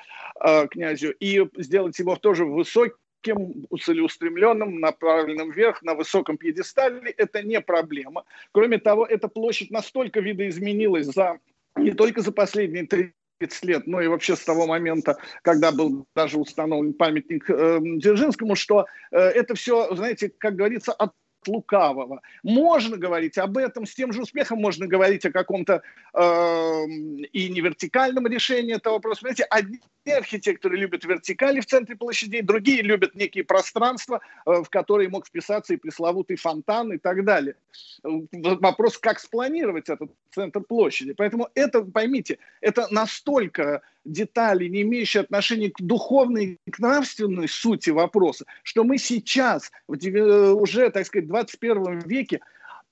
князю, 0.70 1.12
и 1.12 1.46
сделать 1.56 1.98
его 1.98 2.16
тоже 2.16 2.44
высоким 2.44 3.66
целеустремленным, 3.80 4.80
направленным 4.80 5.50
вверх, 5.50 5.82
на 5.82 5.94
высоком 5.94 6.36
пьедестале, 6.36 7.10
это 7.16 7.42
не 7.42 7.60
проблема. 7.60 8.24
Кроме 8.52 8.78
того, 8.78 9.06
эта 9.06 9.28
площадь 9.28 9.70
настолько 9.70 10.20
видоизменилась 10.20 11.06
за 11.06 11.38
не 11.76 11.92
только 11.92 12.20
за 12.22 12.32
последние 12.32 12.86
30 12.86 13.17
лет, 13.62 13.86
но 13.86 14.00
и 14.00 14.08
вообще 14.08 14.36
с 14.36 14.44
того 14.44 14.66
момента, 14.66 15.16
когда 15.42 15.70
был 15.72 16.06
даже 16.14 16.38
установлен 16.38 16.94
памятник 16.94 17.48
э, 17.48 17.78
Дзержинскому, 17.80 18.56
что 18.56 18.86
э, 19.10 19.18
это 19.18 19.54
все, 19.54 19.94
знаете, 19.94 20.32
как 20.38 20.56
говорится, 20.56 20.92
от 20.92 21.12
лукавого. 21.46 22.20
Можно 22.42 22.96
говорить 22.96 23.38
об 23.38 23.56
этом, 23.58 23.86
с 23.86 23.94
тем 23.94 24.12
же 24.12 24.22
успехом 24.22 24.58
можно 24.58 24.86
говорить 24.86 25.24
о 25.24 25.32
каком-то 25.32 25.82
э, 26.14 26.84
и 27.32 27.48
не 27.48 27.60
вертикальном 27.60 28.26
решении 28.26 28.74
этого 28.74 28.94
вопроса. 28.94 29.22
Понимаете, 29.22 29.44
одни 29.44 29.80
архитекторы 30.10 30.76
любят 30.76 31.04
вертикали 31.04 31.60
в 31.60 31.66
центре 31.66 31.96
площадей, 31.96 32.42
другие 32.42 32.82
любят 32.82 33.14
некие 33.14 33.44
пространства, 33.44 34.20
э, 34.46 34.62
в 34.62 34.68
которые 34.68 35.08
мог 35.08 35.26
вписаться 35.26 35.74
и 35.74 35.76
пресловутый 35.76 36.36
фонтан 36.36 36.92
и 36.92 36.98
так 36.98 37.24
далее. 37.24 37.56
Вопрос, 38.02 38.98
как 38.98 39.20
спланировать 39.20 39.88
этот 39.88 40.10
центр 40.30 40.60
площади. 40.60 41.12
Поэтому 41.12 41.48
это, 41.54 41.82
поймите, 41.82 42.38
это 42.60 42.86
настолько 42.90 43.82
детали, 44.12 44.68
не 44.68 44.82
имеющие 44.82 45.22
отношения 45.22 45.70
к 45.70 45.80
духовной, 45.80 46.58
к 46.70 46.78
нравственной 46.78 47.48
сути 47.48 47.90
вопроса, 47.90 48.44
что 48.62 48.84
мы 48.84 48.98
сейчас, 48.98 49.70
уже, 49.86 50.90
так 50.90 51.06
сказать, 51.06 51.26
в 51.26 51.28
21 51.28 52.00
веке, 52.00 52.40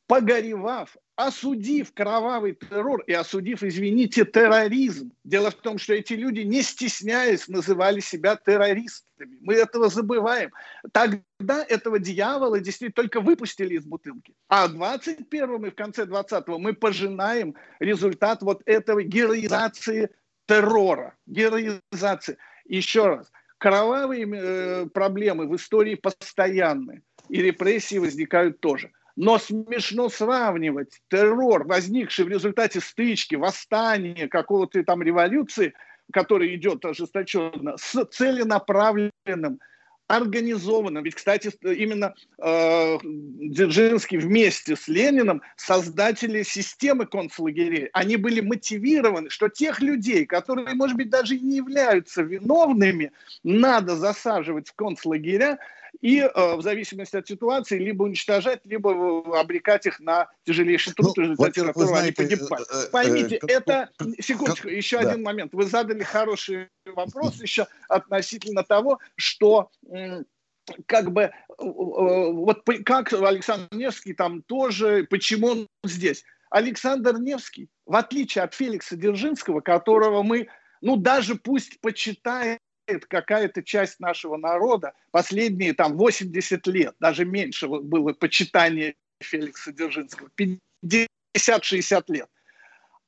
погоревав, 0.06 0.96
осудив 1.16 1.92
кровавый 1.92 2.52
террор 2.54 3.02
и 3.08 3.12
осудив, 3.12 3.64
извините, 3.64 4.24
терроризм. 4.24 5.10
Дело 5.24 5.50
в 5.50 5.54
том, 5.54 5.78
что 5.78 5.94
эти 5.94 6.12
люди, 6.12 6.40
не 6.40 6.62
стесняясь, 6.62 7.48
называли 7.48 7.98
себя 8.00 8.36
террористами. 8.36 9.38
Мы 9.40 9.54
этого 9.54 9.88
забываем. 9.88 10.52
Тогда 10.92 11.64
этого 11.68 11.98
дьявола 11.98 12.60
действительно 12.60 13.02
только 13.02 13.20
выпустили 13.20 13.74
из 13.74 13.84
бутылки. 13.84 14.34
А 14.48 14.68
в 14.68 14.76
21-м 14.76 15.66
и 15.66 15.70
в 15.70 15.74
конце 15.74 16.04
20-го 16.04 16.58
мы 16.58 16.74
пожинаем 16.74 17.56
результат 17.80 18.42
вот 18.42 18.62
этого 18.66 19.02
героизации 19.02 20.10
террора, 20.46 21.14
героизации. 21.26 22.38
Еще 22.66 23.06
раз, 23.06 23.30
кровавые 23.58 24.26
э, 24.26 24.86
проблемы 24.86 25.48
в 25.48 25.56
истории 25.56 25.94
постоянны, 25.94 27.02
и 27.28 27.42
репрессии 27.42 27.98
возникают 27.98 28.60
тоже. 28.60 28.92
Но 29.16 29.38
смешно 29.38 30.08
сравнивать 30.08 31.00
террор, 31.08 31.66
возникший 31.66 32.26
в 32.26 32.28
результате 32.28 32.80
стычки, 32.80 33.34
восстания, 33.34 34.28
какого-то 34.28 34.82
там 34.84 35.02
революции, 35.02 35.72
который 36.12 36.54
идет 36.54 36.84
ожесточенно, 36.84 37.76
с 37.78 38.04
целенаправленным 38.04 39.60
организованным. 40.08 41.04
Ведь, 41.04 41.14
кстати, 41.16 41.50
именно 41.62 42.14
э, 42.38 42.98
Дзержинский 43.02 44.18
вместе 44.18 44.76
с 44.76 44.88
Лениным 44.88 45.42
создатели 45.56 46.42
системы 46.42 47.06
концлагерей. 47.06 47.88
Они 47.92 48.16
были 48.16 48.40
мотивированы, 48.40 49.30
что 49.30 49.48
тех 49.48 49.80
людей, 49.80 50.26
которые, 50.26 50.74
может 50.74 50.96
быть, 50.96 51.10
даже 51.10 51.38
не 51.38 51.56
являются 51.56 52.22
виновными, 52.22 53.12
надо 53.42 53.96
засаживать 53.96 54.68
в 54.68 54.74
концлагеря, 54.74 55.58
и 56.00 56.20
э, 56.20 56.56
в 56.56 56.62
зависимости 56.62 57.16
от 57.16 57.26
ситуации 57.26 57.78
либо 57.78 58.04
уничтожать, 58.04 58.60
либо 58.64 59.38
обрекать 59.38 59.86
их 59.86 60.00
на 60.00 60.28
тяжелейший 60.44 60.92
труд, 60.94 61.16
ну, 61.16 61.22
в 61.22 61.24
результате 61.24 61.64
которого 61.64 61.88
знаете, 61.88 62.22
они 62.22 62.36
погибают. 62.36 62.68
Э, 62.70 62.82
э, 62.82 62.90
Поймите, 62.90 63.36
э, 63.36 63.46
это... 63.48 63.90
Секундочку, 64.20 64.68
как, 64.68 64.76
еще 64.76 65.00
да. 65.00 65.10
один 65.10 65.22
момент. 65.22 65.52
Вы 65.54 65.64
задали 65.66 66.02
хороший 66.02 66.68
вопрос 66.84 67.40
еще 67.40 67.66
относительно 67.88 68.62
того, 68.62 68.98
что 69.16 69.70
как 70.86 71.12
бы 71.12 71.30
вот 71.58 72.62
как 72.84 73.12
Александр 73.12 73.68
Невский 73.72 74.14
там 74.14 74.42
тоже, 74.42 75.06
почему 75.08 75.48
он 75.48 75.68
здесь. 75.84 76.24
Александр 76.50 77.18
Невский, 77.18 77.68
в 77.86 77.94
отличие 77.96 78.44
от 78.44 78.54
Феликса 78.54 78.96
Дзержинского, 78.96 79.60
которого 79.60 80.22
мы, 80.22 80.48
ну 80.80 80.96
даже 80.96 81.36
пусть 81.36 81.80
почитаем 81.80 82.58
какая-то 83.08 83.62
часть 83.62 84.00
нашего 84.00 84.36
народа 84.36 84.94
последние 85.10 85.74
там 85.74 85.96
80 85.96 86.66
лет, 86.68 86.94
даже 87.00 87.24
меньше 87.24 87.66
было 87.68 88.12
почитание 88.12 88.94
Феликса 89.20 89.72
Дзержинского, 89.72 90.30
50-60 90.38 92.04
лет. 92.08 92.28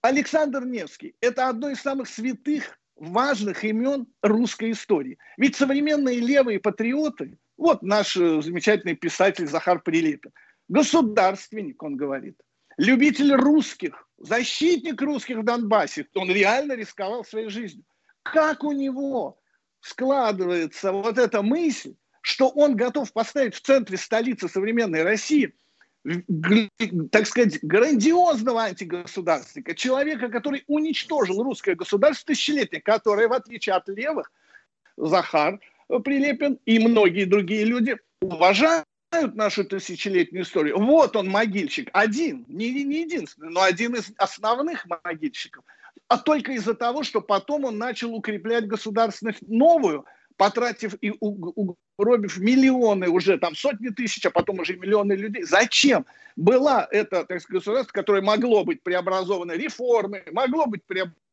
Александр 0.00 0.64
Невский– 0.64 1.14
это 1.20 1.48
одно 1.48 1.70
из 1.70 1.80
самых 1.80 2.08
святых, 2.08 2.78
важных 2.96 3.64
имен 3.64 4.06
русской 4.22 4.72
истории. 4.72 5.18
Ведь 5.36 5.56
современные 5.56 6.20
левые 6.20 6.60
патриоты, 6.60 7.38
вот 7.56 7.82
наш 7.82 8.16
э, 8.16 8.40
замечательный 8.42 8.94
писатель 8.94 9.46
Захар 9.46 9.80
Прилепин, 9.80 10.32
государственник, 10.68 11.82
он 11.82 11.96
говорит, 11.96 12.40
любитель 12.76 13.34
русских, 13.34 14.08
защитник 14.18 15.00
русских 15.02 15.38
в 15.38 15.44
Донбассе, 15.44 16.06
он 16.14 16.30
реально 16.30 16.74
рисковал 16.74 17.24
своей 17.24 17.48
жизнью. 17.48 17.84
Как 18.22 18.64
у 18.64 18.72
него 18.72 19.38
складывается 19.80 20.92
вот 20.92 21.18
эта 21.18 21.42
мысль, 21.42 21.94
что 22.20 22.48
он 22.48 22.76
готов 22.76 23.12
поставить 23.12 23.54
в 23.54 23.60
центре 23.60 23.96
столицы 23.96 24.48
современной 24.48 25.02
России 25.02 25.54
так 27.10 27.26
сказать, 27.26 27.58
грандиозного 27.62 28.62
антигосударственника, 28.62 29.74
человека, 29.74 30.28
который 30.28 30.64
уничтожил 30.66 31.42
русское 31.42 31.74
государство 31.74 32.28
тысячелетие, 32.28 32.80
которое, 32.80 33.28
в 33.28 33.32
отличие 33.32 33.74
от 33.74 33.88
левых, 33.88 34.32
Захар 34.96 35.60
Прилепин 35.88 36.58
и 36.64 36.78
многие 36.78 37.24
другие 37.24 37.64
люди 37.64 37.96
уважают 38.20 38.86
нашу 39.34 39.64
тысячелетнюю 39.64 40.44
историю. 40.44 40.78
Вот 40.78 41.16
он, 41.16 41.28
могильщик, 41.28 41.90
один, 41.92 42.44
не, 42.48 42.70
не 42.84 43.02
единственный, 43.02 43.50
но 43.50 43.62
один 43.62 43.94
из 43.94 44.10
основных 44.16 44.86
могильщиков– 45.04 45.64
а 46.08 46.18
только 46.18 46.52
из-за 46.52 46.74
того, 46.74 47.02
что 47.02 47.20
потом 47.20 47.64
он 47.64 47.78
начал 47.78 48.14
укреплять 48.14 48.66
государственность 48.66 49.42
новую, 49.48 50.04
потратив 50.36 50.94
и 51.00 51.12
угробив 51.18 52.38
миллионы 52.38 53.08
уже, 53.08 53.38
там 53.38 53.54
сотни 53.56 53.88
тысяч, 53.88 54.24
а 54.24 54.30
потом 54.30 54.60
уже 54.60 54.76
миллионы 54.76 55.14
людей. 55.14 55.42
Зачем? 55.42 56.06
Была 56.36 56.86
это, 56.90 57.24
так 57.24 57.40
сказать, 57.40 57.60
государство, 57.60 57.92
которое 57.92 58.22
могло 58.22 58.64
быть 58.64 58.82
преобразовано 58.82 59.52
реформой, 59.52 60.22
могло 60.30 60.66
быть 60.66 60.84
преобразовано 60.84 61.27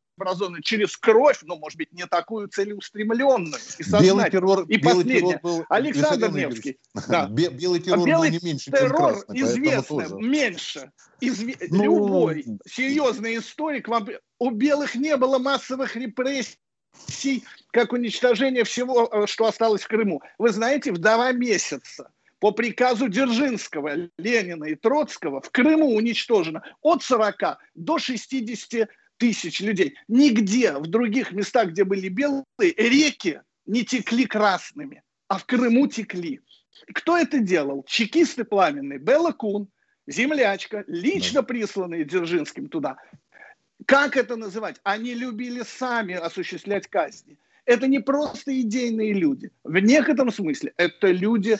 через 0.64 0.98
кровь, 0.98 1.40
но, 1.44 1.58
может 1.58 1.78
быть, 1.78 1.92
не 1.92 2.06
такую 2.06 2.48
целеустремленную 2.48 3.56
и 3.80 3.84
Белый 4.04 4.30
террор, 4.30 4.64
и 4.64 4.78
белый 4.78 5.04
последнее. 5.04 5.40
Был, 5.42 5.66
Александр 5.70 6.32
Невский. 6.32 6.78
Да. 7.08 7.28
Белый 7.28 7.80
террор 7.80 8.04
а 8.04 8.06
белый 8.06 8.32
был 8.32 8.40
не 8.40 8.46
меньше, 8.46 8.72
террор 8.72 8.90
чем 8.90 8.98
красный, 8.98 9.42
известно, 9.42 10.08
меньше. 10.20 10.92
Изв... 11.22 11.46
Ну... 11.70 11.84
Любой 11.84 12.46
серьезный 12.68 13.38
историк 13.38 13.88
вам... 13.88 14.08
У 14.40 14.50
белых 14.50 14.96
не 14.96 15.16
было 15.18 15.40
массовых 15.40 15.96
репрессий 15.96 17.44
как 17.72 17.94
уничтожение 17.94 18.64
всего, 18.64 19.10
э, 19.12 19.28
что 19.28 19.46
осталось 19.46 19.82
в 19.82 19.88
Крыму. 19.88 20.22
Вы 20.38 20.50
знаете, 20.50 20.92
в 20.92 20.98
два 20.98 21.32
месяца 21.32 22.12
по 22.40 22.52
приказу 22.52 23.08
Дзержинского, 23.08 24.10
Ленина 24.18 24.66
и 24.66 24.76
Троцкого 24.76 25.42
в 25.42 25.50
Крыму 25.52 25.96
уничтожено 25.96 26.64
от 26.82 27.04
40 27.04 27.58
до 27.76 27.98
60 27.98 28.90
тысяч 29.18 29.60
людей. 29.62 29.96
Нигде 30.08 30.74
в 30.74 30.88
других 30.88 31.32
местах, 31.32 31.70
где 31.70 31.84
были 31.84 32.10
белые, 32.10 32.44
реки 32.60 33.42
не 33.66 33.84
текли 33.84 34.26
красными, 34.26 35.04
а 35.28 35.38
в 35.38 35.46
Крыму 35.46 35.88
текли. 35.88 36.42
Кто 36.94 37.18
это 37.18 37.40
делал? 37.40 37.84
Чекисты 37.88 38.44
пламенные, 38.44 39.00
Белла 39.00 39.32
Кун, 39.32 39.70
землячка, 40.08 40.84
лично 40.88 41.44
присланные 41.44 42.06
Дзержинским 42.06 42.68
туда. 42.68 42.98
Как 43.86 44.18
это 44.18 44.36
называть? 44.36 44.80
Они 44.84 45.14
любили 45.14 45.64
сами 45.64 46.16
осуществлять 46.16 46.88
казни. 46.88 47.38
Это 47.66 47.88
не 47.88 48.00
просто 48.00 48.60
идейные 48.62 49.14
люди. 49.14 49.52
В 49.64 49.78
некотором 49.80 50.32
смысле 50.32 50.74
это 50.78 51.08
люди 51.08 51.58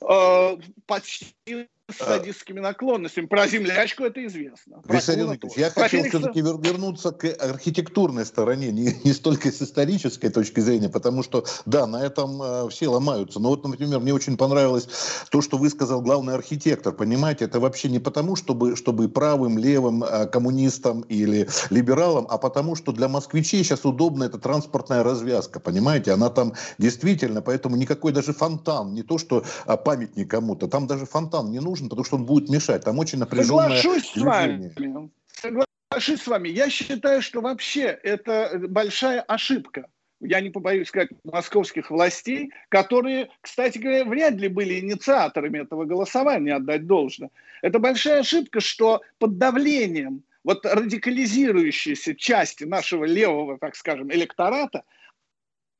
э, 0.00 0.56
почти 0.86 1.68
с 1.90 1.96
садистскими 1.96 2.60
наклонностями. 2.60 3.26
Про 3.26 3.46
землячку 3.46 4.04
это 4.04 4.24
известно. 4.24 4.80
Виссарион 4.88 5.32
Николаевич, 5.32 5.58
я 5.58 5.70
хотел 5.70 5.88
Феникса... 6.00 6.18
все-таки 6.18 6.40
вернуться 6.40 7.10
к 7.12 7.24
архитектурной 7.26 8.24
стороне, 8.24 8.72
не, 8.72 8.94
не 9.04 9.12
столько 9.12 9.52
с 9.52 9.60
исторической 9.60 10.30
точки 10.30 10.60
зрения, 10.60 10.88
потому 10.88 11.22
что, 11.22 11.44
да, 11.66 11.86
на 11.86 12.02
этом 12.02 12.40
э, 12.42 12.68
все 12.70 12.88
ломаются. 12.88 13.38
Но 13.38 13.50
вот, 13.50 13.66
например, 13.66 14.00
мне 14.00 14.14
очень 14.14 14.38
понравилось 14.38 14.88
то, 15.30 15.42
что 15.42 15.58
высказал 15.58 16.00
главный 16.00 16.34
архитектор. 16.34 16.92
Понимаете, 16.94 17.44
это 17.44 17.60
вообще 17.60 17.90
не 17.90 17.98
потому, 17.98 18.34
чтобы, 18.34 18.76
чтобы 18.76 19.10
правым, 19.10 19.58
левым, 19.58 20.04
э, 20.04 20.26
коммунистам 20.26 21.02
или 21.02 21.46
либералам, 21.68 22.26
а 22.30 22.38
потому, 22.38 22.76
что 22.76 22.92
для 22.92 23.08
москвичей 23.08 23.62
сейчас 23.62 23.84
удобна 23.84 24.24
эта 24.24 24.38
транспортная 24.38 25.02
развязка. 25.02 25.60
Понимаете, 25.60 26.12
она 26.12 26.30
там 26.30 26.54
действительно, 26.78 27.42
поэтому 27.42 27.76
никакой 27.76 28.12
даже 28.12 28.32
фонтан, 28.32 28.94
не 28.94 29.02
то, 29.02 29.18
что 29.18 29.44
а, 29.66 29.76
памятник 29.76 30.30
кому-то, 30.30 30.66
там 30.66 30.86
даже 30.86 31.04
фонтан 31.04 31.50
не 31.50 31.60
нужен 31.60 31.73
нужен, 31.74 31.88
потому 31.88 32.04
что 32.04 32.16
он 32.16 32.24
будет 32.24 32.48
мешать. 32.48 32.84
Там 32.84 32.98
очень 32.98 33.18
напряженное 33.18 33.80
Соглашусь 33.80 34.10
с 34.10 34.16
вами. 34.16 35.10
Соглашусь 35.32 36.22
с 36.22 36.26
вами. 36.26 36.48
Я 36.48 36.70
считаю, 36.70 37.20
что 37.20 37.40
вообще 37.40 37.98
это 38.02 38.60
большая 38.68 39.20
ошибка 39.20 39.86
я 40.20 40.40
не 40.40 40.48
побоюсь 40.48 40.88
сказать, 40.88 41.10
московских 41.22 41.90
властей, 41.90 42.50
которые, 42.70 43.28
кстати 43.42 43.76
говоря, 43.76 44.06
вряд 44.06 44.34
ли 44.34 44.48
были 44.48 44.80
инициаторами 44.80 45.58
этого 45.58 45.84
голосования, 45.84 46.54
отдать 46.54 46.86
должное. 46.86 47.28
Это 47.60 47.78
большая 47.78 48.20
ошибка, 48.20 48.60
что 48.60 49.02
под 49.18 49.36
давлением 49.36 50.22
вот 50.42 50.64
радикализирующейся 50.64 52.14
части 52.14 52.64
нашего 52.64 53.04
левого, 53.04 53.58
так 53.58 53.76
скажем, 53.76 54.10
электората, 54.10 54.84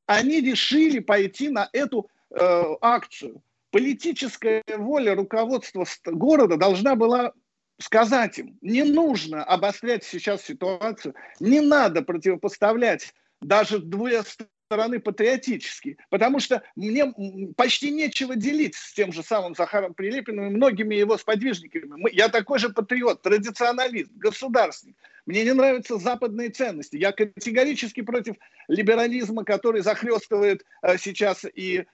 они 0.05 0.41
решили 0.41 0.99
пойти 0.99 1.49
на 1.49 1.67
эту 1.73 2.07
э, 2.29 2.63
акцию 2.81 3.41
политическая 3.75 4.63
воля 4.77 5.15
руководства 5.15 5.85
города 6.05 6.55
должна 6.55 6.95
была 6.95 7.33
сказать 7.77 8.39
им, 8.39 8.57
не 8.61 8.83
нужно 8.83 9.43
обострять 9.43 10.05
сейчас 10.05 10.45
ситуацию, 10.45 11.13
не 11.41 11.59
надо 11.59 12.01
противопоставлять 12.01 13.13
даже 13.41 13.79
две 13.79 14.23
стороны 14.23 15.01
патриотические, 15.01 15.97
потому 16.09 16.39
что 16.39 16.63
мне 16.77 17.13
почти 17.57 17.91
нечего 17.91 18.37
делить 18.37 18.75
с 18.75 18.93
тем 18.93 19.11
же 19.11 19.23
самым 19.23 19.55
Захаром 19.55 19.93
Прилепиным 19.93 20.47
и 20.47 20.55
многими 20.55 20.95
его 20.95 21.17
сподвижниками. 21.17 22.09
Я 22.15 22.29
такой 22.29 22.59
же 22.59 22.69
патриот, 22.69 23.23
традиционалист, 23.23 24.09
государственник. 24.13 24.95
Мне 25.25 25.43
не 25.43 25.53
нравятся 25.53 25.97
западные 25.97 26.49
ценности. 26.49 26.97
Я 26.97 27.11
категорически 27.11 28.01
против 28.01 28.35
либерализма, 28.67 29.43
который 29.43 29.81
захлестывает 29.81 30.63
э, 30.81 30.97
сейчас 30.97 31.45
э, 31.45 31.49
и, 31.55 31.85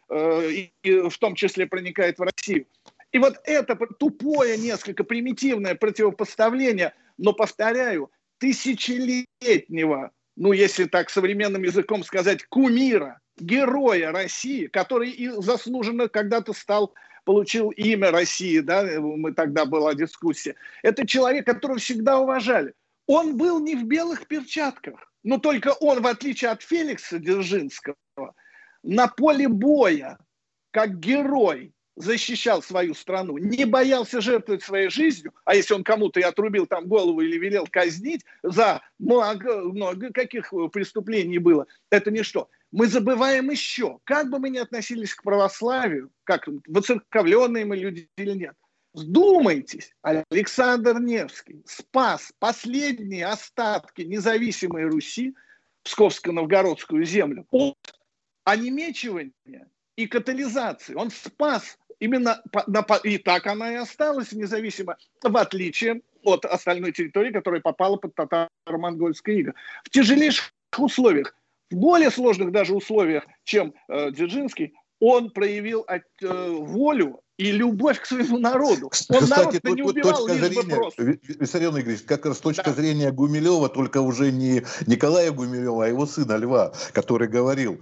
и 0.84 1.10
в 1.10 1.18
том 1.18 1.36
числе 1.36 1.66
проникает 1.68 2.20
в 2.20 2.24
Россию. 2.24 2.66
И 3.12 3.20
вот 3.20 3.36
это 3.46 3.76
тупое, 4.00 4.58
несколько 4.58 5.04
примитивное 5.04 5.76
противопоставление, 5.76 6.94
но, 7.18 7.34
повторяю, 7.34 8.12
тысячелетнего 8.38 10.12
ну, 10.36 10.54
если 10.54 10.86
так 10.86 11.10
современным 11.10 11.64
языком 11.64 12.04
сказать, 12.04 12.44
кумира, 12.46 13.20
героя 13.38 14.12
России, 14.12 14.68
который 14.68 15.12
и 15.12 15.30
заслуженно 15.30 16.08
когда-то 16.08 16.54
стал 16.54 16.94
получил 17.26 17.70
имя 17.70 18.12
России, 18.12 18.60
да, 18.60 18.84
мы 19.00 19.34
тогда 19.34 19.66
была 19.66 19.94
дискуссия. 19.94 20.56
Это 20.82 21.06
человек, 21.06 21.46
которого 21.46 21.78
всегда 21.78 22.20
уважали. 22.20 22.74
Он 23.14 23.36
был 23.36 23.60
не 23.60 23.76
в 23.76 23.84
белых 23.84 24.26
перчатках, 24.26 25.12
но 25.22 25.38
только 25.38 25.74
он, 25.82 26.02
в 26.02 26.08
отличие 26.08 26.50
от 26.50 26.62
Феликса 26.62 27.20
Дзержинского, 27.20 27.98
на 28.84 29.10
поле 29.10 29.50
боя, 29.50 30.18
как 30.72 30.98
герой, 30.98 31.74
защищал 31.98 32.64
свою 32.64 32.94
страну, 32.94 33.38
не 33.38 33.66
боялся 33.66 34.22
жертвовать 34.22 34.64
своей 34.64 34.90
жизнью, 34.90 35.34
а 35.44 35.56
если 35.56 35.74
он 35.74 35.84
кому-то 35.84 36.22
и 36.22 36.24
отрубил 36.24 36.68
там 36.68 36.88
голову 36.88 37.20
или 37.20 37.38
велел 37.38 37.68
казнить 37.70 38.24
за 38.44 38.82
много, 38.98 39.58
много 39.58 40.14
каких 40.14 40.54
преступлений 40.72 41.38
было, 41.38 41.68
это 41.90 42.12
ничто. 42.12 42.50
Мы 42.72 42.88
забываем 42.88 43.50
еще, 43.50 44.00
как 44.06 44.30
бы 44.30 44.40
мы 44.40 44.50
ни 44.50 44.58
относились 44.58 45.14
к 45.14 45.24
православию, 45.24 46.12
как 46.24 46.48
воцерковленные 46.66 47.66
мы 47.66 47.76
люди 47.76 48.08
или 48.16 48.32
нет, 48.32 48.56
Вдумайтесь, 48.94 49.94
Александр 50.02 51.00
Невский 51.00 51.64
спас 51.66 52.34
последние 52.40 53.26
остатки 53.26 54.02
независимой 54.02 54.86
Руси, 54.86 55.34
Псковско-Новгородскую 55.84 57.04
землю, 57.06 57.48
от 57.52 57.78
онемечивания 58.44 59.70
и 59.96 60.08
катализации. 60.08 60.96
Он 60.96 61.10
спас 61.10 61.78
Именно 62.02 62.42
и 63.04 63.18
так 63.20 63.46
она 63.46 63.74
и 63.74 63.76
осталась 63.76 64.32
независимо, 64.32 64.98
в 65.22 65.38
отличие 65.38 66.02
от 66.24 66.46
остальной 66.46 66.94
территории, 66.94 67.32
которая 67.32 67.62
попала 67.62 67.96
под 67.96 68.16
татаро-монгольское 68.16 69.36
иго. 69.36 69.54
В 69.84 69.92
тяжелейших 69.92 70.52
условиях, 70.80 71.36
в 71.70 71.76
более 71.76 72.10
сложных 72.10 72.52
даже 72.52 72.74
условиях, 72.74 73.28
чем 73.44 73.76
э, 73.88 74.10
Дзержинский, 74.12 74.74
он 75.02 75.32
проявил 75.32 75.84
от, 75.88 76.04
э, 76.22 76.50
волю 76.50 77.22
и 77.38 77.52
любовь 77.52 78.00
к 78.00 78.06
своему 78.06 78.38
народу. 78.38 78.86
Он 78.86 78.90
Кстати, 78.92 79.30
народ 79.30 79.64
не 79.64 79.82
убивал 79.82 80.28
точка 80.28 80.46
зрения, 80.46 81.20
Виссарион 81.40 81.80
Игоревич, 81.80 82.04
как 82.04 82.28
раз 82.28 82.38
точка 82.38 82.66
да. 82.66 82.74
зрения 82.74 83.12
Гумилева, 83.12 83.68
только 83.70 84.00
уже 84.02 84.32
не 84.32 84.62
Николая 84.86 85.32
Гумилева, 85.32 85.86
а 85.86 85.88
его 85.88 86.06
сына 86.06 86.38
Льва, 86.38 86.72
который 86.94 87.28
говорил 87.28 87.82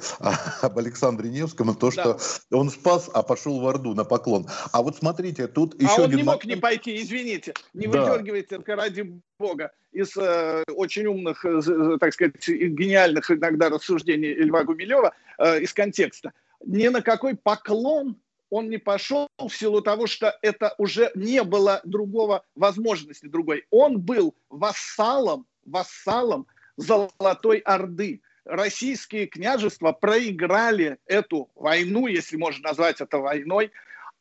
об 0.61 0.77
Александре 0.77 1.29
Невском, 1.29 1.75
то, 1.75 1.91
что 1.91 2.17
да. 2.49 2.57
он 2.57 2.69
спас, 2.69 3.09
а 3.13 3.21
пошел 3.21 3.59
в 3.59 3.67
Орду 3.67 3.93
на 3.93 4.05
поклон. 4.05 4.47
А 4.71 4.81
вот 4.81 4.95
смотрите, 4.95 5.47
тут 5.47 5.75
а 5.77 5.83
еще 5.83 6.03
он 6.03 6.05
один... 6.05 6.17
не 6.19 6.23
мог 6.23 6.45
не 6.45 6.55
пойти, 6.55 7.01
извините, 7.01 7.53
не 7.73 7.87
да. 7.87 8.05
выдергивайте, 8.05 8.59
ради 8.65 9.21
бога, 9.37 9.71
из 9.91 10.15
э, 10.15 10.63
очень 10.73 11.05
умных, 11.07 11.43
э, 11.43 11.97
так 11.99 12.13
сказать, 12.13 12.47
гениальных 12.47 13.29
иногда 13.29 13.69
рассуждений 13.69 14.33
Льва 14.35 14.63
Гумилева 14.63 15.13
э, 15.37 15.61
из 15.61 15.73
контекста. 15.73 16.31
Ни 16.65 16.87
на 16.87 17.01
какой 17.01 17.35
поклон 17.35 18.17
он 18.49 18.69
не 18.69 18.77
пошел 18.77 19.27
в 19.37 19.49
силу 19.49 19.81
того, 19.81 20.07
что 20.07 20.37
это 20.41 20.73
уже 20.77 21.11
не 21.15 21.43
было 21.43 21.81
другого 21.83 22.43
возможности 22.55 23.27
другой. 23.27 23.65
Он 23.69 23.99
был 23.99 24.35
вассалом, 24.49 25.45
вассалом 25.65 26.47
Золотой 26.77 27.59
Орды. 27.59 28.21
Российские 28.45 29.27
княжества 29.27 29.91
проиграли 29.91 30.97
эту 31.05 31.49
войну, 31.55 32.07
если 32.07 32.37
можно 32.37 32.69
назвать 32.69 33.01
это 33.01 33.19
войной, 33.19 33.71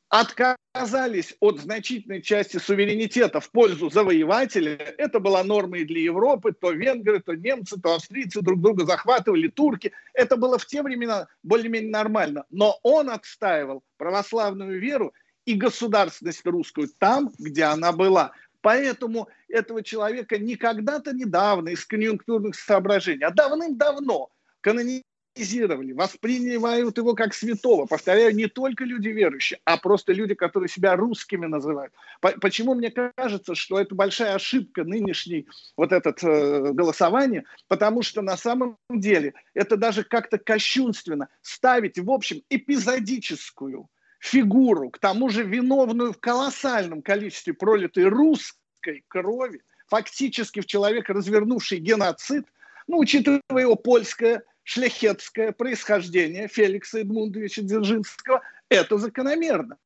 отказались 0.08 1.36
от 1.40 1.60
значительной 1.60 2.22
части 2.22 2.56
суверенитета 2.56 3.40
в 3.40 3.50
пользу 3.50 3.90
завоевателя. 3.90 4.76
Это 4.96 5.20
была 5.20 5.44
норма 5.44 5.78
и 5.78 5.84
для 5.84 6.00
Европы. 6.00 6.52
То 6.52 6.72
венгры, 6.72 7.20
то 7.20 7.34
немцы, 7.34 7.80
то 7.80 7.94
австрийцы 7.94 8.40
друг 8.40 8.60
друга 8.60 8.84
захватывали, 8.84 9.48
турки. 9.48 9.92
Это 10.14 10.36
было 10.36 10.58
в 10.58 10.66
те 10.66 10.82
времена 10.82 11.28
более-менее 11.42 11.90
нормально. 11.90 12.44
Но 12.50 12.78
он 12.82 13.10
отстаивал 13.10 13.82
православную 13.96 14.80
веру 14.80 15.12
и 15.44 15.54
государственность 15.54 16.44
русскую 16.44 16.88
там, 16.98 17.32
где 17.38 17.64
она 17.64 17.92
была. 17.92 18.32
Поэтому 18.60 19.28
этого 19.48 19.82
человека 19.82 20.38
не 20.38 20.56
когда-то 20.56 21.12
недавно 21.12 21.68
из 21.68 21.84
конъюнктурных 21.84 22.54
соображений, 22.54 23.24
а 23.24 23.30
давным-давно 23.30 24.30
канонизировали 24.60 25.04
канонизировали, 25.38 25.92
воспринимают 25.92 26.98
его 26.98 27.14
как 27.14 27.34
святого. 27.34 27.86
Повторяю, 27.86 28.34
не 28.34 28.46
только 28.46 28.84
люди 28.84 29.08
верующие, 29.08 29.60
а 29.64 29.76
просто 29.76 30.12
люди, 30.12 30.34
которые 30.34 30.68
себя 30.68 30.96
русскими 30.96 31.46
называют. 31.46 31.92
Почему 32.20 32.74
мне 32.74 32.90
кажется, 32.90 33.54
что 33.54 33.78
это 33.78 33.94
большая 33.94 34.34
ошибка 34.34 34.84
нынешней 34.84 35.46
вот 35.76 35.92
этот 35.92 36.22
э, 36.22 36.72
голосование? 36.72 37.44
Потому 37.68 38.02
что 38.02 38.22
на 38.22 38.36
самом 38.36 38.76
деле 38.90 39.34
это 39.54 39.76
даже 39.76 40.04
как-то 40.04 40.38
кощунственно 40.38 41.28
ставить, 41.42 41.98
в 41.98 42.10
общем, 42.10 42.42
эпизодическую 42.50 43.88
фигуру, 44.20 44.90
к 44.90 44.98
тому 44.98 45.28
же 45.30 45.44
виновную 45.44 46.12
в 46.12 46.18
колоссальном 46.18 47.02
количестве 47.02 47.54
пролитой 47.54 48.04
русской 48.04 49.04
крови, 49.08 49.62
фактически 49.86 50.60
в 50.60 50.66
человека 50.66 51.12
развернувший 51.12 51.78
геноцид, 51.78 52.44
ну, 52.88 52.98
учитывая 52.98 53.62
его 53.62 53.76
польское, 53.76 54.42
шляхетское 54.68 55.52
происхождение 55.52 56.46
Феликса 56.46 57.00
Эдмундовича 57.00 57.62
Дзержинского, 57.62 58.42
это 58.68 58.98
закономерно. 58.98 59.78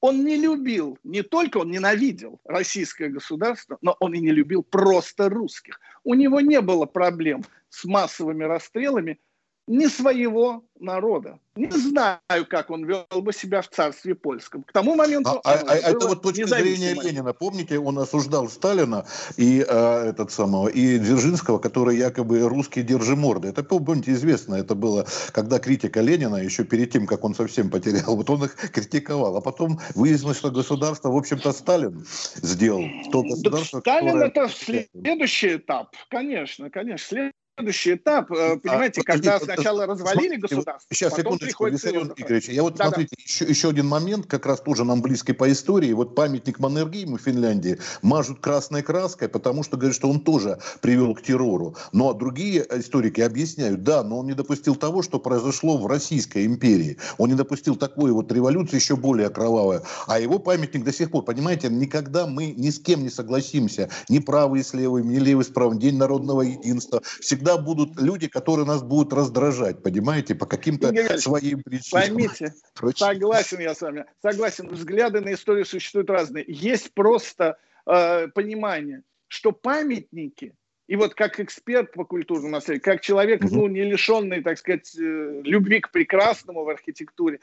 Он 0.00 0.24
не 0.24 0.36
любил, 0.36 0.98
не 1.04 1.22
только 1.22 1.58
он 1.58 1.70
ненавидел 1.70 2.40
российское 2.44 3.08
государство, 3.08 3.76
но 3.82 3.94
он 4.00 4.14
и 4.14 4.20
не 4.20 4.30
любил 4.30 4.62
просто 4.62 5.28
русских. 5.28 5.80
У 6.02 6.14
него 6.14 6.40
не 6.40 6.62
было 6.62 6.86
проблем 6.86 7.44
с 7.68 7.84
массовыми 7.84 8.44
расстрелами 8.44 9.20
не 9.66 9.88
своего 9.88 10.64
народа. 10.78 11.38
Не 11.56 11.70
знаю, 11.70 12.46
как 12.48 12.70
он 12.70 12.84
вел 12.84 13.06
бы 13.10 13.32
себя 13.32 13.62
в 13.62 13.68
царстве 13.68 14.14
польском. 14.14 14.62
К 14.62 14.72
тому 14.72 14.94
моменту... 14.94 15.40
А, 15.42 15.54
а, 15.54 15.64
а 15.66 15.74
это 15.74 16.06
вот 16.06 16.22
точка 16.22 16.46
зрения 16.46 16.94
Ленина. 16.94 17.32
Помните, 17.32 17.78
он 17.78 17.98
осуждал 17.98 18.48
Сталина 18.48 19.06
и 19.36 19.64
э, 19.66 20.08
этот 20.10 20.30
самого 20.30 20.68
и 20.68 20.98
Дзержинского, 20.98 21.58
который 21.58 21.96
якобы 21.96 22.40
русский 22.40 22.82
держиморды. 22.82 23.48
Это, 23.48 23.64
помните, 23.64 24.12
известно. 24.12 24.56
Это 24.56 24.74
было, 24.74 25.06
когда 25.32 25.58
критика 25.58 26.00
Ленина, 26.02 26.36
еще 26.36 26.64
перед 26.64 26.90
тем, 26.90 27.06
как 27.06 27.24
он 27.24 27.34
совсем 27.34 27.70
потерял, 27.70 28.16
вот 28.16 28.28
он 28.28 28.44
их 28.44 28.54
критиковал. 28.54 29.36
А 29.36 29.40
потом 29.40 29.80
выяснилось, 29.94 30.36
что 30.36 30.50
государство, 30.50 31.08
в 31.08 31.16
общем-то, 31.16 31.52
Сталин 31.52 32.04
сделал. 32.36 32.84
То 33.10 33.22
государство, 33.22 33.80
Сталин 33.80 34.20
которое... 34.20 34.28
это 34.28 34.48
следующий 34.48 35.56
этап. 35.56 35.96
Конечно, 36.10 36.70
конечно 36.70 37.32
следующий 37.56 37.94
этап, 37.94 38.30
э, 38.32 38.52
а, 38.52 38.56
понимаете, 38.58 39.00
а, 39.00 39.04
когда 39.04 39.40
сначала 39.40 39.86
развалили 39.86 40.36
государство, 40.36 40.94
Сейчас, 40.94 41.14
потом 41.14 41.34
секундочку, 41.34 41.66
Виссарион 41.68 42.12
Игоревич, 42.16 42.48
я 42.48 42.62
вот, 42.62 42.74
да, 42.76 42.84
смотрите, 42.88 43.16
да. 43.16 43.22
Еще, 43.24 43.44
еще 43.46 43.68
один 43.70 43.86
момент, 43.86 44.26
как 44.26 44.44
раз 44.44 44.60
тоже 44.60 44.84
нам 44.84 45.00
близкий 45.00 45.32
по 45.32 45.50
истории, 45.50 45.92
вот 45.92 46.14
памятник 46.14 46.58
Маннергейму 46.58 47.16
в 47.16 47.22
Финляндии 47.22 47.78
мажут 48.02 48.40
красной 48.40 48.82
краской, 48.82 49.28
потому 49.28 49.62
что 49.62 49.76
говорят, 49.76 49.96
что 49.96 50.10
он 50.10 50.20
тоже 50.20 50.58
привел 50.82 51.14
к 51.14 51.22
террору. 51.22 51.76
Но 51.92 52.12
другие 52.12 52.66
историки 52.70 53.22
объясняют, 53.22 53.82
да, 53.82 54.02
но 54.02 54.18
он 54.18 54.26
не 54.26 54.34
допустил 54.34 54.76
того, 54.76 55.02
что 55.02 55.18
произошло 55.18 55.78
в 55.78 55.86
Российской 55.86 56.44
империи. 56.44 56.98
Он 57.16 57.30
не 57.30 57.36
допустил 57.36 57.76
такой 57.76 58.12
вот 58.12 58.30
революции, 58.32 58.76
еще 58.76 58.96
более 58.96 59.30
кровавой. 59.30 59.80
А 60.06 60.20
его 60.20 60.38
памятник 60.38 60.84
до 60.84 60.92
сих 60.92 61.10
пор, 61.10 61.24
понимаете, 61.24 61.68
никогда 61.68 62.26
мы 62.26 62.52
ни 62.52 62.68
с 62.68 62.78
кем 62.78 63.02
не 63.02 63.10
согласимся, 63.10 63.88
ни 64.10 64.18
правые 64.18 64.62
с 64.62 64.74
левыми, 64.74 65.14
ни 65.14 65.18
левые 65.18 65.44
с 65.44 65.48
правым, 65.48 65.78
День 65.78 65.96
народного 65.96 66.42
единства, 66.42 67.02
всегда 67.20 67.45
всегда 67.46 67.62
будут 67.62 68.00
люди, 68.00 68.28
которые 68.28 68.66
нас 68.66 68.82
будут 68.82 69.12
раздражать, 69.12 69.82
понимаете, 69.82 70.34
по 70.34 70.46
каким-то 70.46 70.88
своим 71.18 71.62
причинам. 71.62 72.02
Поймите, 72.02 72.54
согласен 72.96 73.60
я 73.60 73.74
с 73.74 73.80
вами, 73.80 74.04
согласен, 74.20 74.68
взгляды 74.68 75.20
на 75.20 75.32
историю 75.32 75.64
существуют 75.64 76.10
разные. 76.10 76.44
Есть 76.48 76.92
просто 76.94 77.58
э, 77.86 78.28
понимание, 78.28 79.02
что 79.28 79.52
памятники, 79.52 80.54
и 80.88 80.96
вот 80.96 81.14
как 81.14 81.40
эксперт 81.40 81.92
по 81.92 82.04
культурному 82.04 82.52
наследию, 82.52 82.82
как 82.82 83.00
человек, 83.00 83.44
угу. 83.44 83.54
ну, 83.54 83.66
не 83.68 83.82
лишенный, 83.82 84.42
так 84.42 84.58
сказать, 84.58 84.94
э, 84.98 85.40
любви 85.44 85.80
к 85.80 85.90
прекрасному 85.92 86.64
в 86.64 86.68
архитектуре, 86.68 87.38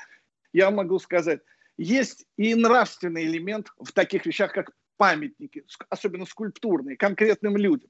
я 0.53 0.69
могу 0.69 0.99
сказать, 0.99 1.39
есть 1.77 2.25
и 2.37 2.53
нравственный 2.55 3.23
элемент 3.23 3.67
в 3.79 3.91
таких 3.91 4.25
вещах, 4.25 4.53
как 4.53 4.71
памятники, 4.97 5.63
особенно 5.89 6.25
скульптурные, 6.25 6.97
конкретным 6.97 7.57
людям 7.57 7.89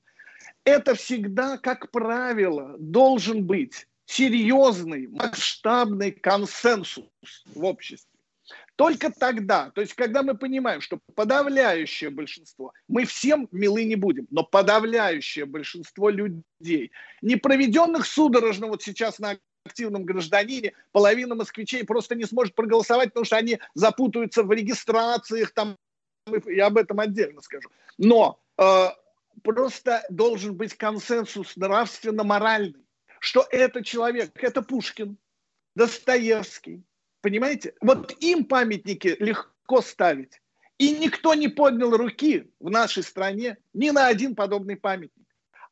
это 0.64 0.96
всегда, 0.96 1.58
как 1.58 1.92
правило, 1.92 2.76
должен 2.80 3.46
быть 3.46 3.88
серьезный, 4.06 5.08
масштабный 5.08 6.12
консенсус 6.12 7.06
в 7.54 7.64
обществе. 7.64 8.10
Только 8.76 9.12
тогда, 9.12 9.70
то 9.70 9.82
есть 9.82 9.94
когда 9.94 10.24
мы 10.24 10.36
понимаем, 10.36 10.82
что 10.82 11.00
подавляющее 11.14 12.10
большинство, 12.10 12.74
мы 12.88 13.06
всем 13.06 13.48
милы 13.52 13.84
не 13.84 13.96
будем, 13.96 14.28
но 14.32 14.44
подавляющее 14.44 15.46
большинство 15.46 16.10
людей, 16.10 16.92
не 17.22 17.36
проведенных 17.36 18.08
судорожно 18.08 18.68
вот 18.68 18.82
сейчас 18.82 19.20
на 19.20 19.38
активном 19.66 20.06
гражданине, 20.06 20.74
половина 20.92 21.36
москвичей 21.36 21.84
просто 21.86 22.16
не 22.16 22.26
сможет 22.26 22.56
проголосовать, 22.56 23.10
потому 23.10 23.26
что 23.26 23.38
они 23.38 23.60
запутаются 23.76 24.44
в 24.44 24.52
регистрациях, 24.52 25.52
там, 25.52 25.78
я 26.48 26.68
об 26.68 26.78
этом 26.78 27.00
отдельно 27.00 27.42
скажу. 27.42 27.70
Но 27.98 28.40
э, 28.58 28.88
просто 29.44 30.04
должен 30.10 30.56
быть 30.56 30.74
консенсус 30.74 31.56
нравственно-моральный, 31.56 32.86
что 33.20 33.46
это 33.52 33.84
человек, 33.84 34.32
это 34.36 34.62
Пушкин, 34.62 35.18
Достоевский, 35.76 36.84
понимаете? 37.22 37.76
Вот 37.82 38.12
им 38.20 38.46
памятники 38.46 39.16
легко 39.20 39.82
ставить. 39.82 40.42
И 40.78 40.92
никто 40.98 41.34
не 41.34 41.48
поднял 41.48 41.96
руки 41.96 42.52
в 42.60 42.70
нашей 42.70 43.04
стране 43.04 43.58
ни 43.74 43.92
на 43.92 44.08
один 44.08 44.36
подобный 44.36 44.76
памятник. 44.76 45.28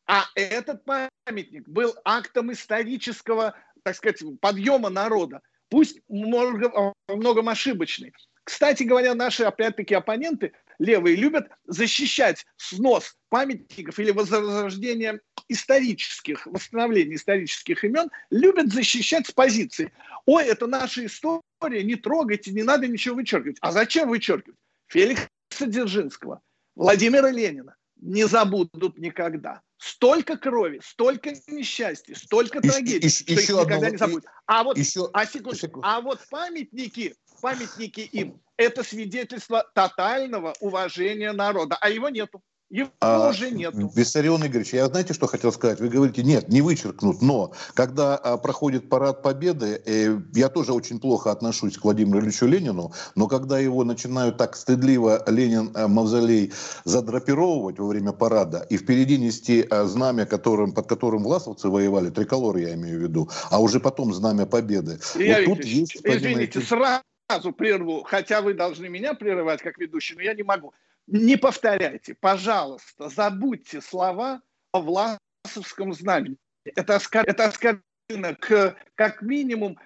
А 0.06 0.26
этот 0.36 0.84
памятник 0.86 1.68
был 1.68 1.96
актом 2.04 2.52
исторического, 2.52 3.56
так 3.84 3.96
сказать, 3.96 4.22
подъема 4.40 4.90
народа. 4.90 5.42
Пусть 5.70 6.00
много, 6.08 6.94
многом 7.08 7.50
ошибочный. 7.50 8.14
Кстати 8.44 8.84
говоря, 8.84 9.14
наши, 9.16 9.44
опять-таки, 9.44 9.94
оппоненты 9.94 10.54
левые 10.82 11.16
любят 11.16 11.50
защищать 11.66 12.46
снос 12.58 13.16
памятников 13.30 14.00
или 14.00 14.12
возрождение 14.12 15.22
исторических, 15.48 16.46
восстановление 16.48 17.16
исторических 17.16 17.84
имен, 17.84 18.10
любят 18.32 18.74
защищать 18.74 19.28
с 19.28 19.32
позиции. 19.32 19.92
Ой, 20.26 20.46
это 20.46 20.66
наша 20.66 21.06
история, 21.06 21.84
не 21.84 21.96
трогайте, 21.96 22.52
не 22.52 22.64
надо 22.64 22.88
ничего 22.88 23.16
вычеркивать. 23.16 23.58
А 23.62 23.72
зачем 23.72 24.10
вычеркивать? 24.10 24.58
Феликса 24.88 25.28
Дзержинского, 25.60 26.42
Владимира 26.76 27.30
Ленина 27.30 27.76
не 27.98 28.28
забудут 28.28 28.98
никогда. 28.98 29.62
Столько 29.78 30.38
крови, 30.38 30.82
столько 30.84 31.32
несчастья, 31.48 32.16
столько 32.16 32.62
трагедий, 32.62 33.10
что 33.10 33.32
еще 33.32 33.44
их 33.44 33.50
никогда 33.50 33.76
одно, 33.76 33.90
не 33.90 33.98
забудут. 33.98 34.26
А 34.46 34.64
вот, 34.64 34.78
еще, 34.78 35.10
а, 35.14 35.26
секунду, 35.26 35.82
а 35.84 36.02
вот 36.02 36.20
памятники, 36.30 37.16
памятники 37.42 38.02
им, 38.02 38.42
это 38.62 38.84
свидетельство 38.84 39.66
тотального 39.74 40.54
уважения 40.60 41.32
народа, 41.32 41.78
а 41.80 41.90
его 41.90 42.10
нету. 42.10 42.42
Его 42.72 42.90
а, 43.02 43.30
уже 43.30 43.52
нет. 43.52 43.74
Виссарион 43.76 44.48
Игоревич, 44.48 44.74
я 44.74 44.86
знаете, 44.88 45.14
что 45.14 45.28
хотел 45.28 45.52
сказать? 45.52 45.82
Вы 45.82 45.90
говорите, 45.90 46.24
нет, 46.24 46.48
не 46.48 46.62
вычеркнут, 46.62 47.22
но 47.22 47.52
когда 47.74 48.16
а, 48.16 48.38
проходит 48.38 48.88
парад 48.88 49.22
Победы, 49.22 49.82
э, 49.86 50.18
я 50.34 50.48
тоже 50.48 50.72
очень 50.72 51.02
плохо 51.02 51.32
отношусь 51.32 51.78
к 51.78 51.84
Владимиру 51.84 52.22
Ильичу 52.22 52.46
Ленину, 52.46 52.94
но 53.16 53.28
когда 53.28 53.60
его 53.60 53.84
начинают 53.84 54.38
так 54.38 54.56
стыдливо 54.56 55.22
Ленин 55.28 55.76
э, 55.76 55.88
мавзолей 55.88 56.54
задрапировывать 56.86 57.78
во 57.78 57.88
время 57.88 58.14
парада, 58.14 58.66
и 58.70 58.78
впереди 58.78 59.18
нести 59.18 59.68
э, 59.70 59.84
знамя, 59.84 60.26
которым, 60.26 60.72
под 60.72 60.88
которым 60.88 61.24
власовцы 61.24 61.68
воевали, 61.68 62.10
триколор 62.10 62.56
я 62.56 62.74
имею 62.76 63.00
в 63.00 63.04
виду, 63.04 63.30
а 63.50 63.62
уже 63.62 63.82
потом 63.82 64.14
знамя 64.14 64.46
Победы. 64.46 64.98
Илья 65.16 65.40
вот 65.46 65.58
тут 65.58 65.66
есть, 65.66 65.98
извините, 66.06 66.62
сразу 66.62 67.02
прерву, 67.40 68.04
хотя 68.04 68.42
вы 68.42 68.54
должны 68.54 68.90
меня 68.90 69.14
прерывать 69.14 69.62
как 69.62 69.78
ведущий, 69.78 70.16
но 70.16 70.22
я 70.22 70.34
не 70.34 70.44
могу 70.44 70.74
не 71.08 71.36
повторяйте, 71.36 72.16
пожалуйста, 72.16 73.10
забудьте 73.10 73.82
слова 73.82 74.42
о 74.72 74.82
власовском 74.82 75.94
знамени. 75.94 76.38
Это, 76.64 77.00
это 77.14 77.46
оскорбительно 77.46 78.36
к, 78.36 78.76
как 78.96 79.22
минимум 79.22 79.78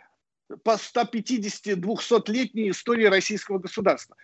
по 0.64 0.76
150-200-летней 0.76 2.70
истории 2.70 3.06
российского 3.06 3.58
государства. 3.58 4.16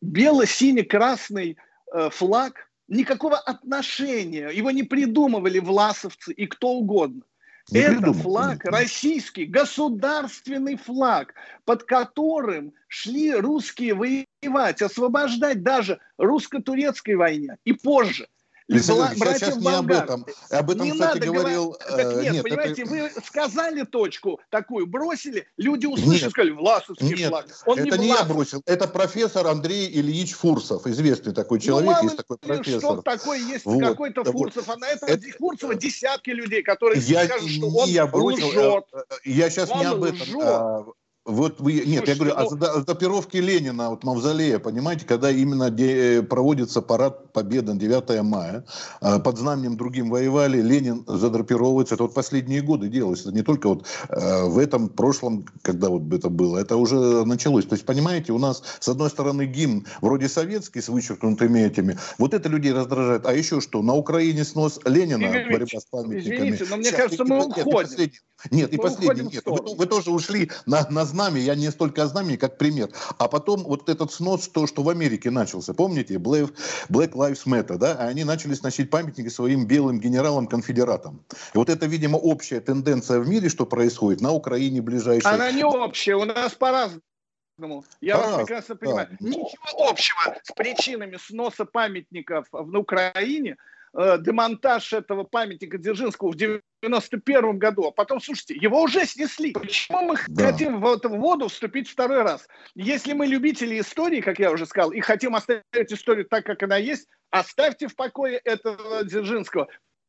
Бело-синий-красный 0.00 1.56
э, 1.92 2.10
флаг 2.10 2.68
никакого 2.88 3.38
отношения, 3.38 4.48
его 4.48 4.70
не 4.70 4.82
придумывали 4.82 5.60
власовцы 5.60 6.32
и 6.32 6.46
кто 6.46 6.70
угодно. 6.70 7.22
Не 7.70 7.80
Это 7.80 7.96
придумал. 7.96 8.22
флаг 8.22 8.64
российский, 8.64 9.46
государственный 9.46 10.76
флаг, 10.76 11.34
под 11.64 11.84
которым 11.84 12.74
шли 12.88 13.34
русские 13.34 13.94
воевать, 13.94 14.82
освобождать 14.82 15.62
даже 15.62 15.98
русско-турецкой 16.18 17.16
войне 17.16 17.56
и 17.64 17.72
позже. 17.72 18.28
Бла- 18.68 19.12
я 19.14 19.38
сейчас 19.38 19.56
не 19.56 19.68
об 19.68 19.90
этом. 19.90 20.26
Об 20.50 20.70
этом, 20.70 20.86
не 20.86 20.92
кстати, 20.92 21.18
надо 21.18 21.26
говорил... 21.26 21.64
Говор... 21.72 21.96
Так 21.96 22.22
нет, 22.22 22.32
нет 22.32 22.42
понимаете, 22.42 22.82
это... 22.82 22.90
вы 22.90 23.10
сказали 23.26 23.82
точку 23.84 24.40
такую, 24.48 24.86
бросили, 24.86 25.46
люди 25.58 25.84
услышали, 25.86 26.30
сказали, 26.30 26.50
Власовский 26.52 27.14
нет, 27.14 27.28
флаг. 27.28 27.46
Он 27.66 27.78
это 27.78 27.98
не, 27.98 28.08
не 28.08 28.14
я 28.14 28.24
бросил, 28.24 28.62
это 28.64 28.88
профессор 28.88 29.46
Андрей 29.48 29.88
Ильич 29.92 30.32
Фурсов, 30.32 30.86
известный 30.86 31.34
такой 31.34 31.58
ну, 31.58 31.64
человек, 31.64 31.96
ну, 31.98 32.04
есть 32.04 32.16
такой 32.16 32.38
профессор. 32.38 32.80
Что 32.80 33.02
такое 33.02 33.38
есть 33.38 33.66
вот, 33.66 33.82
какой-то 33.82 34.24
Фурсов, 34.24 34.66
вот. 34.66 34.76
а 34.76 34.78
на 34.78 34.88
этого 34.88 35.10
это... 35.10 35.26
Фурсова 35.38 35.74
десятки 35.74 36.30
людей, 36.30 36.62
которые 36.62 37.02
я, 37.02 37.26
скажут, 37.26 37.50
что 37.50 37.68
он 37.68 37.88
я 37.88 38.06
бросил, 38.06 38.48
лжет. 38.48 38.84
Э, 38.94 38.98
э, 39.10 39.14
я 39.24 39.50
сейчас 39.50 39.70
он 39.70 39.80
не 39.80 39.84
об 39.84 40.02
этом. 40.02 40.20
Лжет. 40.22 40.94
Вот 41.24 41.58
вы, 41.58 41.72
нет, 41.72 42.04
Слушайте, 42.04 42.10
я 42.10 42.16
говорю 42.16 42.56
ну... 42.58 42.66
о 42.66 42.80
датировке 42.84 43.40
Ленина, 43.40 43.88
вот 43.88 44.04
Мавзолея, 44.04 44.58
понимаете, 44.58 45.06
когда 45.06 45.30
именно 45.30 45.70
де, 45.70 46.22
проводится 46.22 46.82
парад 46.82 47.32
Победы 47.32 47.72
9 47.74 48.22
мая, 48.22 48.66
а, 49.00 49.18
под 49.18 49.38
знаменем 49.38 49.78
другим 49.78 50.10
воевали, 50.10 50.60
Ленин 50.60 51.02
задрапировывается, 51.06 51.94
это 51.94 52.04
вот 52.04 52.14
последние 52.14 52.60
годы 52.60 52.88
делалось, 52.88 53.22
это 53.22 53.32
не 53.32 53.42
только 53.42 53.68
вот 53.68 53.86
э, 54.10 54.44
в 54.44 54.58
этом 54.58 54.90
прошлом, 54.90 55.46
когда 55.62 55.88
вот 55.88 56.12
это 56.12 56.28
было, 56.28 56.58
это 56.58 56.76
уже 56.76 57.24
началось. 57.24 57.64
То 57.64 57.74
есть, 57.74 57.86
понимаете, 57.86 58.32
у 58.32 58.38
нас, 58.38 58.62
с 58.78 58.88
одной 58.88 59.08
стороны, 59.08 59.46
гимн 59.46 59.86
вроде 60.02 60.28
советский, 60.28 60.82
с 60.82 60.90
вычеркнутыми 60.90 61.60
этими, 61.60 61.98
вот 62.18 62.34
это 62.34 62.50
людей 62.50 62.72
раздражает. 62.72 63.24
А 63.24 63.32
еще 63.32 63.62
что, 63.62 63.80
на 63.82 63.94
Украине 63.94 64.44
снос 64.44 64.78
Ленина, 64.84 65.24
Игорь 65.24 65.52
борьба 65.52 65.80
с 65.80 65.84
памятниками. 65.86 66.36
Извините, 66.36 66.66
но 66.68 66.76
мне 66.76 66.90
Сейчас, 66.90 67.00
кажется, 67.00 67.24
мы 67.24 67.46
уходим. 67.46 68.12
Нет, 68.50 68.72
и 68.74 68.76
последний, 68.76 69.30
нет. 69.32 69.42
Вы, 69.46 69.74
вы 69.74 69.86
тоже 69.86 70.10
ушли 70.10 70.50
на, 70.66 70.86
на 70.90 71.04
знамя, 71.14 71.40
я 71.40 71.54
не 71.54 71.70
столько 71.70 72.02
о 72.02 72.06
знамени, 72.06 72.36
как 72.36 72.58
пример. 72.58 72.88
А 73.18 73.28
потом 73.28 73.62
вот 73.64 73.88
этот 73.88 74.12
снос, 74.12 74.48
то, 74.48 74.66
что 74.66 74.82
в 74.82 74.88
Америке 74.88 75.30
начался, 75.30 75.72
помните, 75.74 76.14
Black, 76.14 76.52
Black 76.88 77.12
Lives 77.12 77.46
Matter, 77.46 77.78
да, 77.78 77.94
они 78.08 78.24
начали 78.24 78.54
сносить 78.54 78.90
памятники 78.90 79.28
своим 79.28 79.66
белым 79.66 80.00
генералам-конфедератам. 80.00 81.24
И 81.54 81.58
вот 81.58 81.70
это, 81.70 81.86
видимо, 81.86 82.16
общая 82.16 82.60
тенденция 82.60 83.20
в 83.20 83.28
мире, 83.28 83.48
что 83.48 83.64
происходит 83.66 84.20
на 84.20 84.32
Украине 84.32 84.82
ближайшей. 84.82 85.30
Она 85.30 85.52
не 85.52 85.64
общая, 85.64 86.16
у 86.16 86.24
нас 86.24 86.52
по-разному. 86.54 87.84
Я 88.00 88.16
вас 88.16 88.36
прекрасно 88.36 88.74
понимаю. 88.74 89.08
Да. 89.10 89.28
Ничего 89.28 89.88
общего 89.88 90.36
с 90.42 90.52
причинами 90.52 91.16
сноса 91.16 91.64
памятников 91.64 92.48
в 92.50 92.76
Украине 92.76 93.56
Э, 93.96 94.18
демонтаж 94.18 94.92
этого 94.92 95.22
памятника 95.22 95.78
Дзержинского 95.78 96.32
в 96.32 96.36
91 96.36 97.58
году, 97.58 97.84
а 97.84 97.92
потом, 97.92 98.20
слушайте, 98.20 98.56
его 98.56 98.82
уже 98.82 99.06
снесли. 99.06 99.52
Почему 99.52 100.02
мы 100.02 100.16
да. 100.26 100.50
хотим 100.50 100.80
в 100.80 100.92
эту 100.92 101.10
воду 101.10 101.46
вступить 101.46 101.88
второй 101.88 102.22
раз? 102.22 102.48
Если 102.74 103.12
мы 103.12 103.26
любители 103.26 103.78
истории, 103.78 104.20
как 104.20 104.40
я 104.40 104.50
уже 104.50 104.66
сказал, 104.66 104.90
и 104.90 105.00
хотим 105.00 105.36
оставить 105.36 105.92
историю 105.92 106.24
так, 106.24 106.44
как 106.44 106.64
она 106.64 106.76
есть, 106.76 107.06
оставьте 107.30 107.86
в 107.86 107.94
покое 107.94 108.38
этого 108.38 109.04
Дзержинского. 109.04 109.68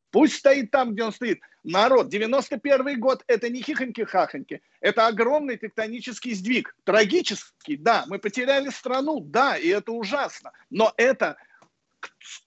Пусть 0.10 0.38
стоит 0.38 0.72
там, 0.72 0.94
где 0.94 1.04
он 1.04 1.12
стоит. 1.12 1.42
Народ, 1.64 2.10
91 2.10 3.00
год– 3.00 3.24
это 3.28 3.50
не 3.50 3.62
хихоньки-хахоньки. 3.62 4.62
Это 4.80 5.08
огромный 5.08 5.58
тектонический 5.58 6.34
сдвиг. 6.34 6.76
Трагический, 6.86 7.76
да. 7.76 8.06
Мы 8.08 8.18
потеряли 8.18 8.70
страну, 8.70 9.20
да, 9.20 9.58
и 9.58 9.68
это 9.68 9.92
ужасно. 9.92 10.54
Но 10.70 10.94
это 10.98 11.38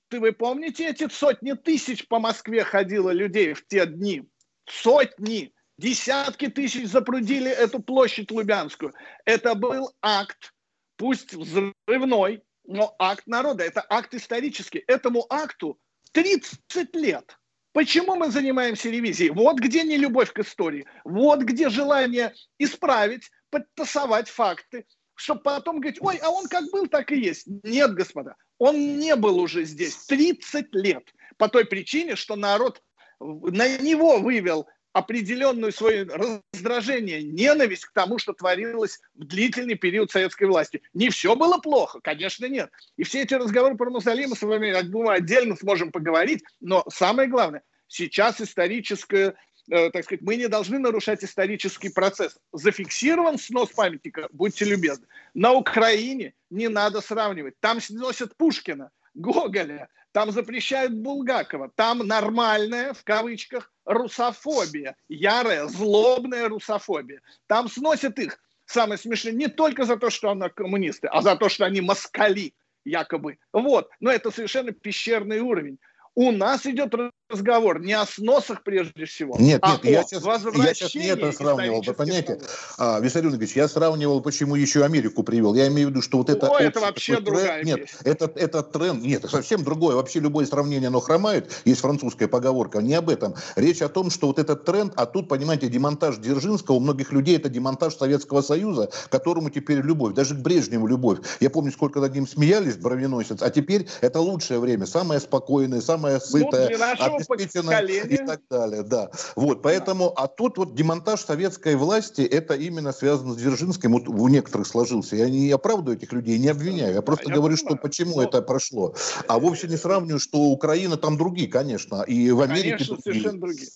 ты 0.08 0.20
вы 0.20 0.32
помните, 0.32 0.88
эти 0.88 1.08
сотни 1.08 1.52
тысяч 1.52 2.06
по 2.08 2.18
Москве 2.18 2.64
ходило 2.64 3.10
людей 3.10 3.52
в 3.54 3.66
те 3.66 3.86
дни? 3.86 4.28
Сотни, 4.66 5.52
десятки 5.78 6.48
тысяч 6.48 6.86
запрудили 6.86 7.50
эту 7.50 7.80
площадь 7.80 8.30
Лубянскую. 8.30 8.92
Это 9.24 9.54
был 9.54 9.90
акт, 10.02 10.52
пусть 10.96 11.34
взрывной, 11.34 12.42
но 12.64 12.94
акт 12.98 13.26
народа. 13.26 13.64
Это 13.64 13.84
акт 13.88 14.14
исторический. 14.14 14.84
Этому 14.86 15.26
акту 15.30 15.78
30 16.12 16.94
лет. 16.94 17.38
Почему 17.72 18.16
мы 18.16 18.30
занимаемся 18.30 18.90
ревизией? 18.90 19.30
Вот 19.30 19.58
где 19.58 19.84
не 19.84 19.96
любовь 19.96 20.32
к 20.32 20.38
истории. 20.40 20.86
Вот 21.04 21.40
где 21.40 21.68
желание 21.68 22.34
исправить, 22.58 23.30
подтасовать 23.50 24.28
факты, 24.28 24.84
чтобы 25.18 25.40
потом 25.42 25.80
говорить, 25.80 26.00
ой, 26.00 26.16
а 26.22 26.30
он 26.30 26.46
как 26.46 26.70
был, 26.70 26.86
так 26.86 27.10
и 27.10 27.18
есть. 27.18 27.46
Нет, 27.64 27.92
господа, 27.94 28.36
он 28.58 28.98
не 28.98 29.16
был 29.16 29.38
уже 29.40 29.64
здесь 29.64 29.96
30 30.06 30.72
лет. 30.72 31.12
По 31.36 31.48
той 31.48 31.64
причине, 31.64 32.14
что 32.14 32.36
народ 32.36 32.80
на 33.18 33.78
него 33.78 34.18
вывел 34.18 34.68
определенную 34.92 35.72
свое 35.72 36.04
раздражение, 36.04 37.22
ненависть 37.22 37.86
к 37.86 37.92
тому, 37.92 38.18
что 38.18 38.32
творилось 38.32 39.00
в 39.14 39.24
длительный 39.24 39.74
период 39.74 40.12
советской 40.12 40.44
власти. 40.44 40.82
Не 40.94 41.10
все 41.10 41.34
было 41.34 41.58
плохо, 41.58 41.98
конечно, 42.00 42.46
нет. 42.46 42.70
И 42.96 43.02
все 43.02 43.22
эти 43.22 43.34
разговоры 43.34 43.76
про 43.76 43.90
Мусалима 43.90 44.36
с 44.36 44.42
вами, 44.42 44.70
отдельно 45.10 45.56
сможем 45.56 45.90
поговорить, 45.90 46.44
но 46.60 46.84
самое 46.88 47.28
главное, 47.28 47.62
сейчас 47.88 48.40
историческое 48.40 49.30
Э, 49.30 49.34
так 49.68 50.04
сказать, 50.04 50.22
мы 50.22 50.36
не 50.36 50.48
должны 50.48 50.78
нарушать 50.78 51.22
исторический 51.24 51.90
процесс. 51.90 52.36
Зафиксирован 52.52 53.38
снос 53.38 53.70
памятника, 53.70 54.28
будьте 54.32 54.64
любезны. 54.64 55.06
На 55.34 55.52
Украине 55.52 56.34
не 56.50 56.68
надо 56.68 57.00
сравнивать. 57.00 57.54
Там 57.60 57.80
сносят 57.80 58.36
Пушкина, 58.36 58.90
Гоголя, 59.14 59.88
там 60.12 60.32
запрещают 60.32 60.94
Булгакова. 60.94 61.70
Там 61.74 61.98
нормальная, 61.98 62.94
в 62.94 63.04
кавычках, 63.04 63.72
русофобия. 63.84 64.96
Ярая, 65.08 65.66
злобная 65.66 66.48
русофобия. 66.48 67.20
Там 67.46 67.68
сносят 67.68 68.18
их, 68.18 68.40
самое 68.64 68.98
смешное, 68.98 69.32
не 69.32 69.48
только 69.48 69.84
за 69.84 69.96
то, 69.96 70.10
что 70.10 70.30
они 70.30 70.48
коммунисты, 70.54 71.08
а 71.08 71.22
за 71.22 71.36
то, 71.36 71.48
что 71.48 71.66
они 71.66 71.80
москали 71.80 72.54
якобы. 72.84 73.38
Вот. 73.52 73.90
Но 74.00 74.10
это 74.10 74.30
совершенно 74.30 74.72
пещерный 74.72 75.40
уровень. 75.40 75.78
У 76.14 76.32
нас 76.32 76.66
идет 76.66 76.94
разговор 77.28 77.80
не 77.80 77.92
о 77.92 78.06
сносах 78.06 78.62
прежде 78.62 79.04
всего, 79.04 79.36
нет, 79.38 79.60
а 79.62 79.72
нет, 79.72 79.84
я 79.84 80.04
сейчас, 80.04 80.24
я 80.24 80.74
сейчас 80.74 80.94
не 80.94 81.06
это 81.06 81.32
сравнивал, 81.32 81.82
вы 81.82 81.92
понимаете, 81.92 82.40
а, 82.78 83.00
Виссарион 83.00 83.34
Ильич, 83.34 83.56
я 83.56 83.68
сравнивал, 83.68 84.20
почему 84.20 84.54
еще 84.54 84.84
Америку 84.84 85.22
привел. 85.22 85.54
Я 85.54 85.68
имею 85.68 85.88
в 85.88 85.90
виду, 85.90 86.02
что 86.02 86.18
вот 86.18 86.30
это... 86.30 86.48
О, 86.48 86.58
это 86.58 86.80
вообще 86.80 87.14
тренд, 87.14 87.26
другая 87.26 87.64
Нет, 87.64 87.88
это, 88.04 88.30
это 88.34 88.62
тренд, 88.62 89.02
нет, 89.02 89.24
это 89.24 89.28
совсем 89.28 89.64
другое. 89.64 89.96
Вообще 89.96 90.20
любое 90.20 90.46
сравнение, 90.46 90.88
оно 90.88 91.00
хромает. 91.00 91.52
Есть 91.64 91.80
французская 91.80 92.28
поговорка, 92.28 92.80
не 92.80 92.94
об 92.94 93.10
этом. 93.10 93.34
Речь 93.56 93.82
о 93.82 93.88
том, 93.88 94.10
что 94.10 94.28
вот 94.28 94.38
этот 94.38 94.64
тренд, 94.64 94.92
а 94.96 95.06
тут, 95.06 95.28
понимаете, 95.28 95.68
демонтаж 95.68 96.16
Дзержинского, 96.16 96.76
у 96.76 96.80
многих 96.80 97.12
людей 97.12 97.36
это 97.36 97.48
демонтаж 97.48 97.96
Советского 97.96 98.40
Союза, 98.40 98.90
которому 99.10 99.50
теперь 99.50 99.80
любовь, 99.80 100.14
даже 100.14 100.34
к 100.34 100.38
Брежневу 100.38 100.86
любовь. 100.86 101.18
Я 101.40 101.50
помню, 101.50 101.72
сколько 101.72 102.00
над 102.00 102.14
ним 102.14 102.26
смеялись, 102.26 102.76
бровеносец, 102.76 103.42
а 103.42 103.50
теперь 103.50 103.86
это 104.00 104.20
лучшее 104.20 104.60
время, 104.60 104.86
самое 104.86 105.20
спокойное, 105.20 105.80
самое 105.80 106.20
сытое, 106.20 106.70
ну, 107.17 107.17
обеспеченное 107.18 107.82
и 107.82 108.16
так 108.18 108.40
далее, 108.50 108.82
да. 108.82 109.10
Вот, 109.36 109.62
поэтому, 109.62 110.12
а 110.16 110.26
тут 110.28 110.58
вот 110.58 110.74
демонтаж 110.74 111.20
советской 111.20 111.76
власти, 111.76 112.22
это 112.22 112.54
именно 112.54 112.92
связано 112.92 113.34
с 113.34 113.36
Дзержинским, 113.36 113.92
вот 113.92 114.08
у 114.08 114.28
некоторых 114.28 114.66
сложился. 114.66 115.16
Я 115.16 115.28
не 115.28 115.50
оправдываю 115.50 115.96
этих 115.96 116.12
людей, 116.12 116.38
не 116.38 116.48
обвиняю, 116.48 116.94
я 116.94 117.02
просто 117.02 117.28
я 117.28 117.34
говорю, 117.34 117.56
понимаю. 117.56 117.76
что 117.76 117.82
почему 117.82 118.16
Но... 118.16 118.22
это 118.24 118.42
прошло. 118.42 118.94
А 119.26 119.38
вовсе 119.38 119.68
не 119.68 119.76
сравниваю, 119.76 120.20
что 120.20 120.38
Украина 120.38 120.96
там 120.96 121.16
другие, 121.16 121.48
конечно, 121.48 122.02
и 122.02 122.30
в 122.30 122.40
Америке 122.40 122.70
Конечно, 122.70 122.96
другие. 122.96 123.12
совершенно 123.12 123.40
другие. 123.40 123.68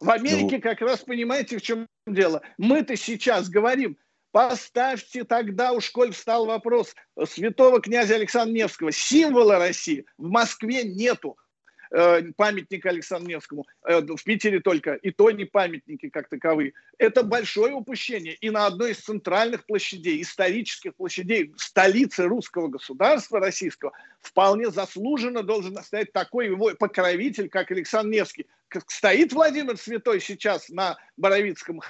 В 0.00 0.10
Америке 0.10 0.56
ну... 0.56 0.62
как 0.62 0.80
раз 0.80 1.00
понимаете, 1.00 1.58
в 1.58 1.62
чем 1.62 1.86
дело. 2.06 2.42
Мы-то 2.58 2.96
сейчас 2.96 3.48
говорим, 3.48 3.96
Поставьте 4.32 5.24
тогда, 5.24 5.72
уж 5.72 5.90
коль 5.90 6.12
встал 6.12 6.46
вопрос 6.46 6.94
святого 7.26 7.80
князя 7.80 8.14
Александра 8.14 8.54
Невского, 8.54 8.92
символа 8.92 9.58
России 9.58 10.04
в 10.18 10.28
Москве 10.28 10.84
нету. 10.84 11.36
Э, 11.92 12.22
памятник 12.36 12.86
Александру 12.86 13.30
Невскому, 13.30 13.66
э, 13.84 14.00
в 14.00 14.22
Питере 14.22 14.60
только, 14.60 14.94
и 14.94 15.10
то 15.10 15.30
не 15.32 15.44
памятники 15.44 16.08
как 16.08 16.28
таковые. 16.28 16.72
Это 16.98 17.24
большое 17.24 17.74
упущение. 17.74 18.34
И 18.34 18.50
на 18.50 18.66
одной 18.66 18.92
из 18.92 18.98
центральных 18.98 19.66
площадей, 19.66 20.22
исторических 20.22 20.94
площадей 20.94 21.52
столицы 21.56 22.24
русского 22.24 22.68
государства 22.68 23.40
российского, 23.40 23.92
вполне 24.20 24.70
заслуженно 24.70 25.42
должен 25.42 25.76
стоять 25.82 26.12
такой 26.12 26.46
его 26.46 26.70
покровитель, 26.78 27.48
как 27.48 27.72
Александр 27.72 28.14
Невский. 28.14 28.46
Стоит 28.86 29.32
Владимир 29.32 29.76
Святой 29.76 30.20
сейчас 30.20 30.68
на 30.68 30.96
Боровицком 31.16 31.80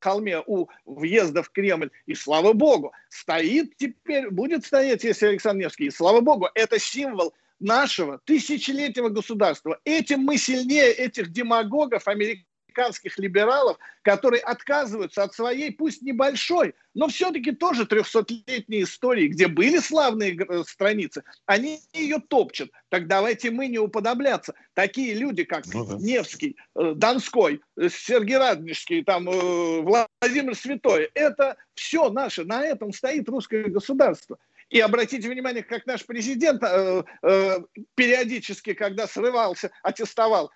холме 0.00 0.42
у 0.46 0.68
въезда 0.84 1.42
в 1.42 1.50
Кремль, 1.50 1.90
и 2.06 2.14
слава 2.14 2.52
богу, 2.52 2.92
стоит 3.08 3.76
теперь, 3.76 4.30
будет 4.30 4.64
стоять, 4.64 5.02
если 5.02 5.26
Александр 5.26 5.64
Невский, 5.64 5.86
и 5.86 5.90
слава 5.90 6.20
богу, 6.20 6.48
это 6.54 6.78
символ 6.78 7.34
нашего 7.60 8.20
тысячелетнего 8.24 9.08
государства. 9.08 9.78
Этим 9.84 10.20
мы 10.20 10.36
сильнее 10.36 10.92
этих 10.92 11.30
демагогов, 11.32 12.06
американских 12.08 13.18
либералов, 13.18 13.78
которые 14.02 14.42
отказываются 14.42 15.22
от 15.22 15.34
своей, 15.34 15.72
пусть 15.72 16.02
небольшой, 16.02 16.74
но 16.94 17.08
все-таки 17.08 17.52
тоже 17.52 17.84
300-летней 17.84 18.82
истории, 18.82 19.28
где 19.28 19.48
были 19.48 19.78
славные 19.78 20.36
э, 20.36 20.62
страницы, 20.64 21.24
они 21.46 21.80
ее 21.92 22.18
топчут. 22.18 22.70
Так 22.88 23.06
давайте 23.06 23.50
мы 23.50 23.68
не 23.68 23.78
уподобляться. 23.78 24.54
Такие 24.74 25.14
люди, 25.14 25.44
как 25.44 25.64
ну, 25.72 25.86
да. 25.86 25.96
Невский, 25.96 26.56
э, 26.74 26.92
Донской, 26.94 27.60
э, 27.76 27.88
Сергей 27.88 28.36
Радонежский, 28.36 29.02
там, 29.04 29.24
Владимир 29.24 30.54
Святой, 30.54 31.10
это 31.14 31.56
все 31.74 32.10
наше, 32.10 32.44
на 32.44 32.64
этом 32.64 32.92
стоит 32.92 33.28
русское 33.28 33.64
государство. 33.64 34.38
И 34.68 34.80
обратите 34.80 35.28
внимание, 35.28 35.62
как 35.62 35.86
наш 35.86 36.04
президент 36.04 36.62
э, 36.62 37.04
э, 37.22 37.58
периодически, 37.94 38.74
когда 38.74 39.06
срывался, 39.06 39.70
аттестовал, 39.82 40.50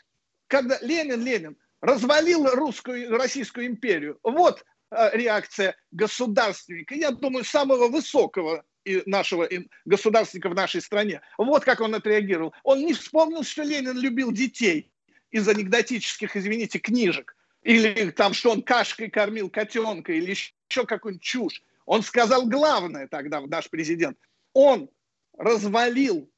когда 0.49 0.79
Ленин, 0.81 1.25
Ленин 1.25 1.57
развалил 1.81 2.47
русскую, 2.51 3.17
Российскую 3.17 3.67
империю. 3.67 4.19
Вот 4.25 4.65
э, 4.91 5.11
реакция 5.13 5.77
государственника, 5.93 6.95
я 6.95 7.13
думаю, 7.13 7.45
самого 7.45 7.89
высокого 7.89 8.65
нашего 9.07 9.49
государственника 9.85 10.49
в 10.49 10.55
нашей 10.55 10.81
стране. 10.81 11.21
Вот 11.39 11.65
как 11.65 11.81
он 11.81 11.95
отреагировал. 11.95 12.55
Он 12.65 12.81
не 12.81 12.95
вспомнил, 12.95 13.45
что 13.45 13.63
Ленин 13.63 13.97
любил 13.97 14.33
детей 14.33 14.91
из 15.31 15.47
анекдотических, 15.47 16.37
извините, 16.37 16.79
книжек. 16.79 17.37
Или 17.63 18.11
там, 18.11 18.33
что 18.33 18.51
он 18.51 18.63
кашкой 18.63 19.11
кормил 19.11 19.51
котенка, 19.51 20.13
или 20.13 20.31
еще 20.31 20.87
какую-нибудь 20.87 21.23
чушь. 21.23 21.63
Он 21.87 22.03
сказал 22.03 22.47
главное 22.47 23.09
тогда, 23.09 23.41
наш 23.41 23.69
президент. 23.71 24.19
Он 24.53 24.91
развалил 25.37 26.31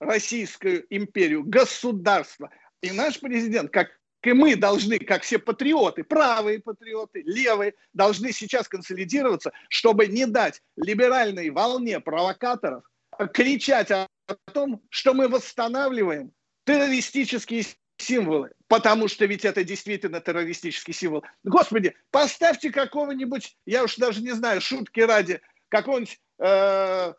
Российскую 0.00 0.84
империю, 0.94 1.44
государство. 1.44 2.50
И 2.82 2.90
наш 2.90 3.20
президент, 3.20 3.70
как 3.70 3.88
и 4.22 4.32
мы 4.32 4.56
должны, 4.56 4.98
как 4.98 5.22
все 5.22 5.38
патриоты, 5.38 6.02
правые 6.02 6.60
патриоты, 6.60 7.22
левые, 7.24 7.74
должны 7.92 8.32
сейчас 8.32 8.68
консолидироваться, 8.68 9.52
чтобы 9.68 10.06
не 10.06 10.26
дать 10.26 10.62
либеральной 10.76 11.50
волне 11.50 12.00
провокаторов 12.00 12.84
кричать 13.32 13.90
о 13.90 14.08
том, 14.52 14.82
что 14.90 15.14
мы 15.14 15.28
восстанавливаем 15.28 16.32
террористические 16.64 17.64
символы, 17.98 18.52
потому 18.74 19.06
что 19.06 19.24
ведь 19.26 19.44
это 19.44 19.62
действительно 19.62 20.20
террористический 20.20 20.92
символ. 20.92 21.22
Господи, 21.44 21.94
поставьте 22.10 22.72
какого-нибудь, 22.72 23.56
я 23.66 23.84
уж 23.84 23.94
даже 23.96 24.20
не 24.20 24.32
знаю, 24.32 24.60
шутки 24.60 24.98
ради, 24.98 25.40
какого-нибудь 25.68 26.18
э, 26.40 27.12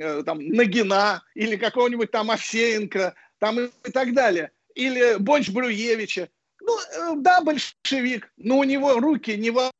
э, 0.00 0.22
там 0.24 0.38
Ногина 0.40 1.22
или 1.34 1.54
какого-нибудь 1.54 2.10
там 2.10 2.32
Овсеенко 2.32 3.14
там 3.38 3.60
и, 3.60 3.70
и 3.84 3.92
так 3.92 4.14
далее, 4.14 4.50
или 4.74 5.14
Бонч 5.20 5.50
Бруевича. 5.50 6.28
Ну, 6.60 6.76
э, 6.76 7.12
да, 7.18 7.40
большевик, 7.40 8.28
но 8.36 8.58
у 8.58 8.64
него 8.64 8.98
руки 8.98 9.36
не 9.36 9.50
вот 9.50 9.70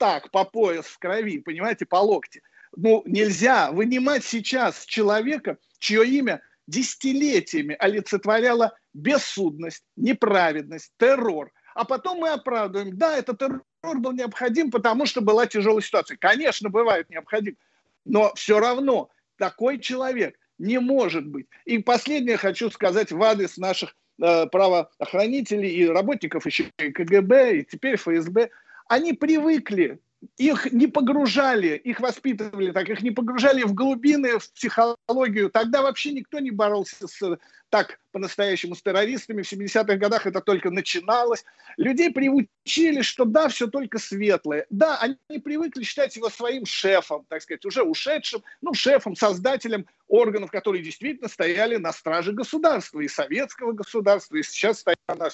так, 0.00 0.32
по 0.32 0.44
пояс 0.44 0.86
в 0.86 0.98
крови, 0.98 1.38
понимаете, 1.38 1.86
по 1.86 1.96
локти. 1.96 2.42
Ну, 2.74 3.04
нельзя 3.06 3.70
вынимать 3.70 4.24
сейчас 4.24 4.84
человека, 4.84 5.58
чье 5.78 6.04
имя 6.04 6.42
десятилетиями 6.66 7.76
олицетворяло 7.78 8.76
бессудность, 8.94 9.84
неправедность, 9.96 10.92
террор. 10.98 11.52
А 11.74 11.84
потом 11.84 12.18
мы 12.18 12.30
оправдываем, 12.30 12.96
да, 12.96 13.16
этот 13.16 13.38
террор 13.38 13.62
был 13.82 14.12
необходим, 14.12 14.70
потому 14.70 15.06
что 15.06 15.20
была 15.20 15.46
тяжелая 15.46 15.82
ситуация. 15.82 16.16
Конечно, 16.16 16.68
бывает 16.68 17.08
необходим, 17.10 17.56
но 18.04 18.32
все 18.34 18.60
равно 18.60 19.10
такой 19.36 19.78
человек 19.78 20.38
не 20.58 20.78
может 20.78 21.26
быть. 21.26 21.46
И 21.64 21.78
последнее 21.78 22.36
хочу 22.36 22.70
сказать 22.70 23.10
в 23.10 23.22
адрес 23.22 23.56
наших 23.56 23.94
Э, 24.20 24.46
правоохранителей 24.46 25.70
и 25.70 25.88
работников 25.88 26.46
еще 26.46 26.70
и 26.78 26.92
КГБ, 26.92 27.56
и 27.56 27.64
теперь 27.64 27.96
ФСБ, 27.96 28.50
они 28.86 29.14
привыкли, 29.14 29.98
их 30.36 30.72
не 30.72 30.86
погружали, 30.86 31.76
их 31.76 32.00
воспитывали 32.00 32.70
так, 32.72 32.88
их 32.88 33.02
не 33.02 33.10
погружали 33.10 33.62
в 33.62 33.74
глубины, 33.74 34.38
в 34.38 34.52
психологию. 34.52 35.50
Тогда 35.50 35.82
вообще 35.82 36.12
никто 36.12 36.38
не 36.38 36.50
боролся 36.50 37.08
с 37.08 37.38
так 37.70 37.98
по-настоящему 38.12 38.74
с 38.74 38.82
террористами. 38.82 39.40
В 39.40 39.50
70-х 39.50 39.96
годах 39.96 40.26
это 40.26 40.42
только 40.42 40.70
начиналось. 40.70 41.42
Людей 41.78 42.12
приучили, 42.12 43.00
что 43.00 43.24
да, 43.24 43.48
все 43.48 43.66
только 43.66 43.98
светлое. 43.98 44.66
Да, 44.68 44.98
они 44.98 45.38
привыкли 45.42 45.82
считать 45.82 46.14
его 46.14 46.28
своим 46.28 46.66
шефом, 46.66 47.24
так 47.30 47.40
сказать, 47.40 47.64
уже 47.64 47.82
ушедшим, 47.82 48.44
ну, 48.60 48.74
шефом, 48.74 49.16
создателем 49.16 49.86
органов, 50.06 50.50
которые 50.50 50.82
действительно 50.82 51.30
стояли 51.30 51.76
на 51.76 51.92
страже 51.92 52.32
государства, 52.32 53.00
и 53.00 53.08
советского 53.08 53.72
государства, 53.72 54.36
и 54.36 54.42
сейчас 54.42 54.80
стоят 54.80 54.98
на 55.08 55.30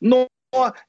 Но 0.00 0.28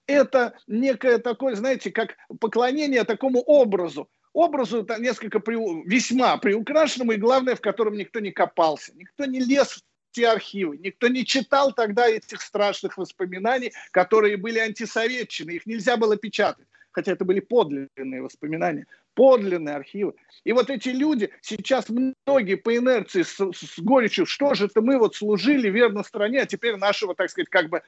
это 0.08 0.58
некое 0.68 1.18
такое, 1.18 1.56
знаете, 1.56 1.92
как 1.92 2.16
поклонение 2.40 3.04
такому 3.04 3.42
образу, 3.42 4.10
образу 4.34 4.86
несколько 5.00 5.40
при, 5.40 5.56
весьма 5.86 6.38
приукрашенному 6.38 7.14
и, 7.14 7.18
главное, 7.18 7.56
в 7.56 7.62
котором 7.62 7.96
никто 7.96 8.20
не 8.20 8.32
копался, 8.32 8.94
никто 8.96 9.26
не 9.26 9.40
лез 9.40 9.84
те 10.16 10.30
архивы. 10.30 10.78
Никто 10.78 11.10
не 11.10 11.26
читал 11.26 11.74
тогда 11.74 12.08
этих 12.08 12.42
страшных 12.42 12.98
воспоминаний, 12.98 13.74
которые 13.92 14.38
были 14.38 14.60
антисоветчины. 14.60 15.52
Их 15.52 15.66
нельзя 15.66 15.98
было 15.98 16.16
печатать. 16.16 16.66
Хотя 16.92 17.12
это 17.12 17.26
были 17.26 17.42
подлинные 17.42 18.22
воспоминания, 18.22 18.88
подлинные 19.16 19.76
архивы. 19.76 20.14
И 20.46 20.54
вот 20.54 20.70
эти 20.70 20.90
люди, 20.90 21.30
сейчас 21.42 21.88
многие 21.90 22.56
по 22.56 22.74
инерции 22.74 23.24
с, 23.24 23.36
с 23.36 23.80
горечью, 23.80 24.26
что 24.26 24.54
же 24.54 24.68
это 24.68 24.82
мы 24.82 24.98
вот 24.98 25.14
служили 25.14 25.70
верно 25.70 26.04
стране, 26.04 26.44
а 26.44 26.46
теперь 26.46 26.78
нашего, 26.78 27.14
так 27.14 27.30
сказать, 27.30 27.50
как 27.50 27.70
бы 27.70 27.84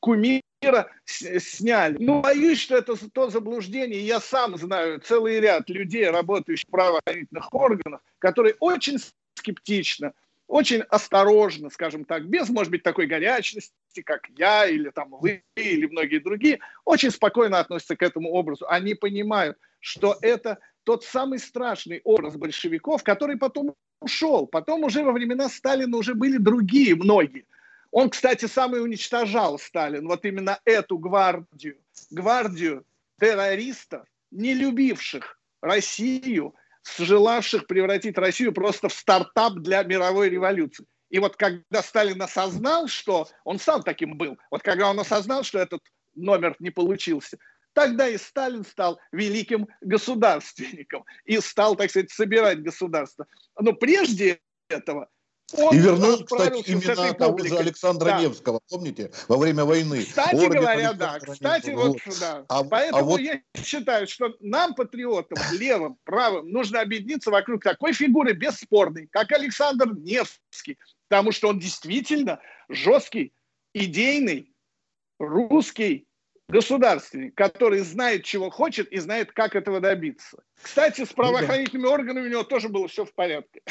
кумира 0.00 0.90
сняли. 1.04 1.96
Ну, 1.98 2.20
боюсь, 2.20 2.60
что 2.60 2.76
это 2.76 2.96
то 3.10 3.30
заблуждение. 3.30 4.00
Я 4.00 4.20
сам 4.20 4.56
знаю 4.56 5.00
целый 5.00 5.40
ряд 5.40 5.68
людей, 5.70 6.08
работающих 6.08 6.66
в 6.66 6.70
правоохранительных 6.70 7.52
органах, 7.54 8.00
которые 8.18 8.56
очень 8.60 8.98
скептично 9.34 10.12
очень 10.50 10.80
осторожно, 10.80 11.70
скажем 11.70 12.04
так, 12.04 12.26
без, 12.26 12.48
может 12.48 12.72
быть, 12.72 12.82
такой 12.82 13.06
горячности, 13.06 13.72
как 14.04 14.28
я 14.36 14.66
или 14.66 14.90
там 14.90 15.10
вы 15.10 15.44
или 15.54 15.86
многие 15.86 16.18
другие, 16.18 16.58
очень 16.84 17.12
спокойно 17.12 17.60
относятся 17.60 17.96
к 17.96 18.02
этому 18.02 18.30
образу. 18.30 18.66
Они 18.68 18.94
понимают, 18.94 19.56
что 19.78 20.18
это 20.20 20.58
тот 20.82 21.04
самый 21.04 21.38
страшный 21.38 22.00
образ 22.02 22.36
большевиков, 22.36 23.04
который 23.04 23.36
потом 23.36 23.76
ушел. 24.00 24.48
Потом 24.48 24.82
уже 24.82 25.04
во 25.04 25.12
времена 25.12 25.48
Сталина 25.48 25.96
уже 25.96 26.14
были 26.14 26.36
другие 26.36 26.96
многие. 26.96 27.46
Он, 27.90 28.10
кстати, 28.10 28.46
сам 28.46 28.76
и 28.76 28.78
уничтожал 28.78 29.58
Сталин, 29.58 30.06
вот 30.06 30.24
именно 30.24 30.60
эту 30.64 30.98
гвардию, 30.98 31.76
гвардию 32.10 32.84
террористов, 33.18 34.06
не 34.30 34.54
любивших 34.54 35.38
Россию, 35.60 36.54
желавших 36.98 37.66
превратить 37.66 38.16
Россию 38.16 38.52
просто 38.52 38.88
в 38.88 38.92
стартап 38.92 39.54
для 39.54 39.82
мировой 39.82 40.30
революции. 40.30 40.86
И 41.10 41.18
вот 41.18 41.36
когда 41.36 41.82
Сталин 41.82 42.22
осознал, 42.22 42.86
что 42.86 43.28
он 43.44 43.58
сам 43.58 43.82
таким 43.82 44.16
был, 44.16 44.38
вот 44.50 44.62
когда 44.62 44.88
он 44.88 45.00
осознал, 45.00 45.42
что 45.42 45.58
этот 45.58 45.82
номер 46.14 46.54
не 46.60 46.70
получился, 46.70 47.38
тогда 47.72 48.08
и 48.08 48.16
Сталин 48.16 48.64
стал 48.64 49.00
великим 49.10 49.66
государственником 49.80 51.04
и 51.24 51.40
стал, 51.40 51.74
так 51.74 51.90
сказать, 51.90 52.12
собирать 52.12 52.62
государство. 52.62 53.26
Но 53.58 53.72
прежде 53.72 54.40
этого 54.68 55.08
он 55.54 55.74
и 55.74 55.78
вернул, 55.78 56.24
кстати, 56.24 56.70
именно 56.70 57.14
того 57.14 57.38
же 57.38 57.56
Александра 57.56 58.06
да. 58.06 58.20
Невского, 58.20 58.60
помните, 58.68 59.10
во 59.28 59.36
время 59.36 59.64
войны. 59.64 60.04
Кстати 60.04 60.34
Орден 60.34 60.60
говоря, 60.60 60.90
Александра 60.90 61.26
да. 61.26 61.32
Кстати, 61.32 61.70
вот, 61.70 61.98
вот 62.04 62.18
да. 62.20 62.44
А, 62.48 62.64
Поэтому 62.64 62.98
а 62.98 63.02
вот... 63.02 63.20
я 63.20 63.40
считаю, 63.62 64.06
что 64.06 64.34
нам, 64.40 64.74
патриотам, 64.74 65.38
левым, 65.58 65.96
правым, 66.04 66.48
нужно 66.50 66.80
объединиться 66.80 67.30
вокруг 67.30 67.62
такой 67.62 67.92
фигуры 67.92 68.32
бесспорной, 68.32 69.08
как 69.10 69.32
Александр 69.32 69.92
Невский, 69.94 70.78
потому 71.08 71.32
что 71.32 71.48
он 71.48 71.58
действительно 71.58 72.40
жесткий, 72.68 73.32
идейный, 73.74 74.52
русский 75.18 76.06
государственник, 76.48 77.34
который 77.34 77.80
знает, 77.80 78.24
чего 78.24 78.50
хочет 78.50 78.90
и 78.90 78.98
знает, 78.98 79.32
как 79.32 79.54
этого 79.54 79.80
добиться. 79.80 80.42
Кстати, 80.60 81.04
с 81.04 81.12
правоохранительными 81.12 81.86
органами 81.86 82.26
у 82.26 82.30
него 82.30 82.42
тоже 82.42 82.68
было 82.68 82.88
все 82.88 83.04
в 83.04 83.14
порядке. 83.14 83.62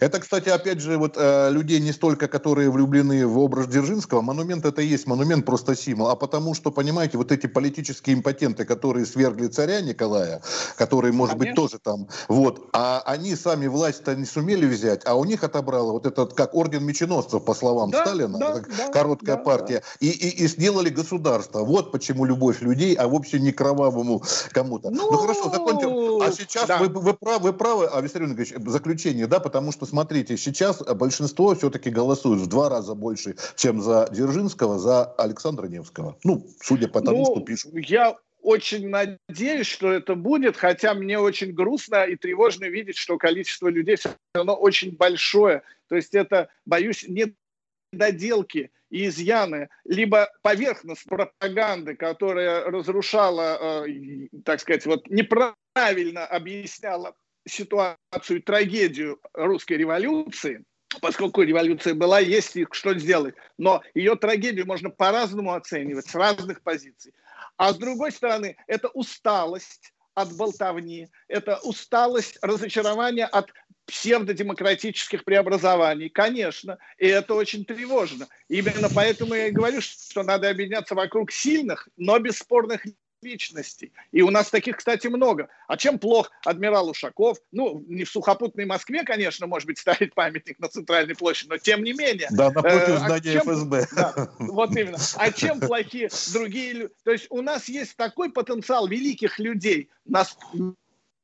Это, 0.00 0.20
кстати, 0.20 0.48
опять 0.48 0.80
же, 0.80 0.98
вот 0.98 1.14
э, 1.16 1.50
людей 1.50 1.80
не 1.80 1.92
столько, 1.92 2.28
которые 2.28 2.70
влюблены 2.70 3.26
в 3.26 3.38
образ 3.38 3.66
Дзержинского, 3.66 4.22
монумент 4.22 4.64
это 4.64 4.82
и 4.82 4.86
есть 4.86 5.06
монумент, 5.06 5.44
просто 5.44 5.74
символ, 5.76 6.08
а 6.08 6.16
потому 6.16 6.54
что, 6.54 6.70
понимаете, 6.70 7.18
вот 7.18 7.32
эти 7.32 7.46
политические 7.46 8.16
импотенты, 8.16 8.64
которые 8.64 9.06
свергли 9.06 9.48
царя 9.48 9.80
Николая, 9.80 10.42
которые, 10.76 11.12
может 11.12 11.38
Конечно. 11.38 11.62
быть, 11.62 11.70
тоже 11.70 11.78
там, 11.82 12.08
вот, 12.28 12.68
а 12.72 13.02
они 13.06 13.36
сами 13.36 13.66
власть-то 13.66 14.14
не 14.14 14.24
сумели 14.24 14.66
взять, 14.66 15.02
а 15.04 15.14
у 15.14 15.24
них 15.24 15.44
отобрало 15.44 15.92
вот 15.92 16.06
этот, 16.06 16.34
как 16.34 16.54
орден 16.54 16.84
меченосцев, 16.84 17.44
по 17.44 17.54
словам 17.54 17.90
да, 17.90 18.04
Сталина, 18.04 18.38
да, 18.38 18.54
да, 18.60 18.88
короткая 18.90 19.36
да, 19.36 19.42
партия, 19.42 19.82
да. 20.00 20.06
И, 20.06 20.10
и, 20.10 20.44
и 20.44 20.48
сделали 20.48 20.88
государство. 20.88 21.60
Вот 21.60 21.92
почему 21.92 22.24
любовь 22.24 22.60
людей, 22.60 22.94
а 22.94 23.08
вовсе 23.08 23.38
не 23.40 23.52
кровавому 23.52 24.22
кому-то. 24.52 24.90
Ну, 24.90 25.10
ну 25.10 25.18
хорошо, 25.18 25.50
закончим. 25.50 26.22
А 26.22 26.32
сейчас 26.32 26.66
да. 26.66 26.78
вы, 26.78 26.88
вы, 26.88 27.14
правы, 27.14 27.44
вы 27.44 27.52
правы, 27.52 27.86
а 27.86 28.00
Виссарион 28.00 28.32
Ильич, 28.32 28.54
заключение, 28.66 29.26
да, 29.26 29.40
потому 29.40 29.63
потому 29.64 29.72
что, 29.72 29.86
смотрите, 29.86 30.36
сейчас 30.36 30.82
большинство 30.82 31.54
все-таки 31.54 31.88
голосует 31.88 32.38
в 32.40 32.46
два 32.48 32.68
раза 32.68 32.94
больше, 32.94 33.34
чем 33.56 33.80
за 33.80 34.08
Дзержинского, 34.10 34.78
за 34.78 35.04
Александра 35.14 35.68
Невского. 35.68 36.18
Ну, 36.22 36.46
судя 36.60 36.88
по 36.88 37.00
тому, 37.00 37.20
ну, 37.20 37.24
что 37.24 37.40
пишут. 37.40 37.72
Я 37.74 38.14
очень 38.42 38.90
надеюсь, 38.90 39.66
что 39.66 39.90
это 39.90 40.16
будет, 40.16 40.58
хотя 40.58 40.92
мне 40.92 41.18
очень 41.18 41.52
грустно 41.52 42.04
и 42.04 42.16
тревожно 42.16 42.66
видеть, 42.66 42.98
что 42.98 43.16
количество 43.16 43.68
людей 43.68 43.96
все 43.96 44.10
равно 44.34 44.54
очень 44.54 44.94
большое. 44.96 45.62
То 45.88 45.96
есть 45.96 46.14
это, 46.14 46.50
боюсь, 46.66 47.06
недоделки 47.08 48.70
и 48.90 49.06
изъяны, 49.06 49.70
либо 49.86 50.28
поверхность 50.42 51.04
пропаганды, 51.04 51.96
которая 51.96 52.66
разрушала, 52.66 53.86
э, 53.86 54.28
так 54.44 54.60
сказать, 54.60 54.84
вот 54.84 55.08
неправильно 55.08 56.26
объясняла 56.26 57.14
ситуацию, 57.46 58.42
трагедию 58.42 59.20
русской 59.32 59.74
революции, 59.74 60.64
поскольку 61.00 61.42
революция 61.42 61.94
была, 61.94 62.20
есть 62.20 62.56
что 62.72 62.98
сделать. 62.98 63.34
Но 63.58 63.82
ее 63.94 64.16
трагедию 64.16 64.66
можно 64.66 64.90
по-разному 64.90 65.54
оценивать, 65.54 66.06
с 66.06 66.14
разных 66.14 66.62
позиций. 66.62 67.12
А 67.56 67.72
с 67.72 67.76
другой 67.76 68.12
стороны, 68.12 68.56
это 68.66 68.88
усталость 68.88 69.92
от 70.14 70.36
болтовни, 70.36 71.08
это 71.28 71.58
усталость, 71.62 72.38
разочарование 72.40 73.26
от 73.26 73.50
псевдодемократических 73.86 75.24
преобразований, 75.24 76.08
конечно, 76.08 76.78
и 76.98 77.06
это 77.06 77.34
очень 77.34 77.64
тревожно. 77.64 78.28
Именно 78.48 78.88
поэтому 78.94 79.34
я 79.34 79.48
и 79.48 79.50
говорю, 79.50 79.80
что 79.82 80.22
надо 80.22 80.48
объединяться 80.48 80.94
вокруг 80.94 81.30
сильных, 81.30 81.88
но 81.96 82.18
бесспорных 82.18 82.82
личностей. 83.24 83.92
И 84.12 84.22
у 84.22 84.30
нас 84.30 84.50
таких, 84.50 84.76
кстати, 84.76 85.06
много. 85.06 85.48
А 85.66 85.76
чем 85.76 85.98
плох 85.98 86.30
адмирал 86.44 86.90
Ушаков? 86.90 87.38
Ну, 87.52 87.84
не 87.88 88.04
в 88.04 88.10
сухопутной 88.10 88.66
Москве, 88.66 89.02
конечно, 89.04 89.46
может 89.46 89.66
быть, 89.66 89.78
ставить 89.84 90.14
памятник 90.14 90.58
на 90.58 90.68
центральной 90.68 91.14
площади, 91.14 91.48
но 91.48 91.58
тем 91.58 91.82
не 91.82 91.92
менее. 91.92 92.28
Да, 92.30 92.50
напротив 92.50 92.88
э, 92.88 92.98
здания 92.98 93.30
а 93.30 93.32
чем, 93.32 93.42
ФСБ. 93.42 93.86
Да, 93.94 94.28
вот 94.38 94.76
именно. 94.76 94.98
А 95.16 95.32
чем 95.32 95.60
плохие 95.60 96.08
другие 96.32 96.72
люди? 96.72 96.94
То 97.04 97.12
есть 97.12 97.26
у 97.30 97.42
нас 97.42 97.68
есть 97.68 97.96
такой 97.96 98.30
потенциал 98.30 98.86
великих 98.86 99.38
людей, 99.38 99.88
нас 100.04 100.36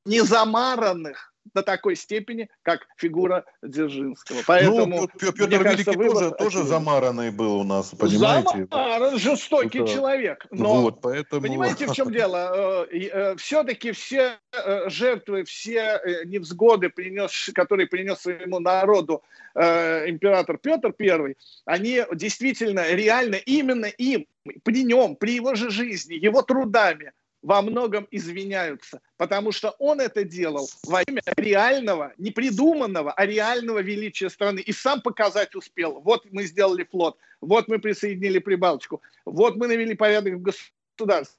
не 0.05 0.22
замаранных, 0.22 1.30
до 1.55 1.62
такой 1.62 1.97
степени, 1.97 2.49
как 2.62 2.86
фигура 2.97 3.45
Дзержинского. 3.62 4.36
Ну, 4.36 4.43
Поэтому, 4.47 5.01
ну, 5.01 5.09
Петр 5.09 5.62
Великий 5.62 5.84
кажется, 5.84 5.93
тоже, 5.95 6.30
тоже 6.32 6.62
замаранный 6.64 7.30
был 7.30 7.61
у 7.61 7.64
нас, 7.64 7.91
понимаете? 7.91 8.66
Замаран, 8.70 9.18
жестокий 9.18 9.80
Это... 9.80 9.93
человек. 9.93 10.47
Но, 10.51 10.82
вот, 10.82 11.01
поэтому... 11.01 11.43
понимаете, 11.43 11.86
в 11.86 11.93
чем 11.93 12.12
дело? 12.12 12.86
Э, 12.91 12.97
э, 12.97 13.36
Все-таки 13.36 13.93
все 13.93 14.38
э, 14.53 14.88
жертвы, 14.88 15.45
все 15.45 16.01
невзгоды, 16.24 16.88
принес, 16.88 17.51
которые 17.55 17.86
принес 17.86 18.20
своему 18.20 18.61
народу 18.61 19.22
император 19.55 20.59
Петр 20.59 20.95
I, 20.97 21.34
они 21.64 22.03
действительно, 22.14 22.88
реально, 22.93 23.34
именно 23.34 23.86
им, 23.86 24.26
при 24.62 24.84
нем, 24.84 25.16
при 25.16 25.34
его 25.34 25.57
же 25.57 25.70
жизни, 25.70 26.14
его 26.14 26.43
трудами, 26.43 27.12
во 27.43 27.62
многом 27.62 28.07
извиняются, 28.11 29.01
потому 29.16 29.53
что 29.53 29.70
он 29.78 30.01
это 30.01 30.24
делал 30.24 30.68
во 30.86 31.03
имя 31.03 31.22
реального, 31.36 32.12
не 32.18 32.30
придуманного, 32.30 33.12
а 33.12 33.26
реального 33.26 33.80
величия 33.80 34.30
страны. 34.30 34.61
И 34.61 34.72
сам 34.72 35.01
показать 35.01 35.55
успел. 35.55 36.01
Вот 36.01 36.24
мы 36.30 36.45
сделали 36.45 36.84
флот, 36.84 37.16
вот 37.41 37.68
мы 37.68 37.78
присоединили 37.78 38.38
Прибалтику, 38.38 39.03
вот 39.24 39.57
мы 39.57 39.68
навели 39.68 39.95
порядок 39.95 40.34
в 40.34 40.43
государстве 40.43 41.36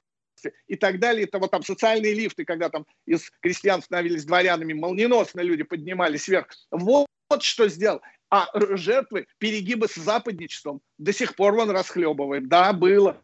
и 0.66 0.76
так 0.76 0.98
далее. 0.98 1.24
Это 1.24 1.38
вот 1.38 1.50
там 1.50 1.62
социальные 1.62 2.14
лифты, 2.14 2.44
когда 2.44 2.68
там 2.68 2.86
из 3.06 3.30
крестьян 3.40 3.82
становились 3.82 4.24
дворянами, 4.24 4.72
молниеносно 4.72 5.40
люди 5.40 5.62
поднимались 5.62 6.26
вверх. 6.26 6.48
Вот, 6.70 7.06
вот 7.30 7.42
что 7.42 7.68
сделал. 7.68 8.00
А 8.30 8.48
жертвы 8.76 9.26
перегибы 9.38 9.88
с 9.88 9.94
западничеством 9.94 10.80
до 10.98 11.12
сих 11.12 11.36
пор 11.36 11.54
он 11.58 11.70
расхлебывает. 11.70 12.48
Да, 12.48 12.72
было 12.72 13.22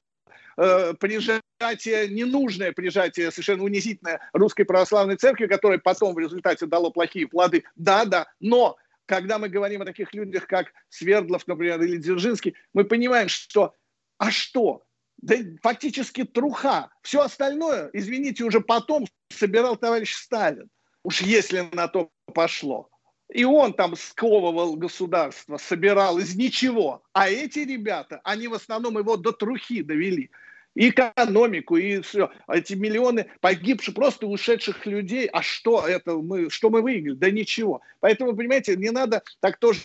э, 0.59 0.95
прижатие, 0.95 2.09
ненужное 2.09 2.73
прижатие, 2.73 3.31
совершенно 3.31 3.65
унизительное 3.65 4.21
русской 4.33 4.65
православной 4.65 5.17
церкви, 5.17 5.47
которое 5.47 5.79
потом 5.79 6.15
в 6.15 6.19
результате 6.19 6.67
дало 6.67 6.91
плохие 6.91 7.27
плоды. 7.27 7.65
Да, 7.77 8.05
да, 8.05 8.27
но 8.41 8.77
когда 9.07 9.39
мы 9.39 9.49
говорим 9.49 9.83
о 9.83 9.87
таких 9.87 10.13
людях, 10.13 10.47
как 10.47 10.67
Свердлов, 10.91 11.47
например, 11.47 11.81
или 11.81 11.97
Дзержинский, 11.97 12.55
мы 12.75 12.85
понимаем, 12.85 13.29
что 13.29 13.75
а 14.19 14.31
что? 14.31 14.85
Да 15.19 15.37
фактически 15.63 16.25
труха. 16.25 16.91
Все 17.03 17.23
остальное, 17.23 17.91
извините, 17.93 18.45
уже 18.45 18.61
потом 18.61 19.07
собирал 19.31 19.77
товарищ 19.77 20.15
Сталин. 20.15 20.69
Уж 21.05 21.23
если 21.23 21.69
на 21.73 21.89
то 21.89 22.11
пошло. 22.35 22.91
И 23.33 23.45
он 23.45 23.75
там 23.75 23.95
сковывал 23.97 24.77
государство, 24.77 25.59
собирал 25.59 26.19
из 26.19 26.35
ничего. 26.35 27.03
А 27.13 27.29
эти 27.29 27.61
ребята, 27.61 28.21
они 28.25 28.49
в 28.49 28.55
основном 28.55 28.99
его 28.99 29.17
до 29.17 29.33
трухи 29.33 29.83
довели 29.83 30.31
и 30.75 30.91
экономику, 30.91 31.77
и 31.77 32.01
все. 32.01 32.31
Эти 32.47 32.75
миллионы 32.75 33.27
погибших, 33.41 33.95
просто 33.95 34.27
ушедших 34.27 34.87
людей. 34.87 35.27
А 35.27 35.43
что 35.43 35.87
это 35.87 36.17
мы, 36.17 36.51
что 36.51 36.71
мы 36.71 36.83
выиграли? 36.83 37.17
Да 37.17 37.31
ничего. 37.31 37.81
Поэтому, 38.01 38.35
понимаете, 38.37 38.77
не 38.77 38.91
надо 38.91 39.23
так 39.41 39.59
тоже 39.59 39.81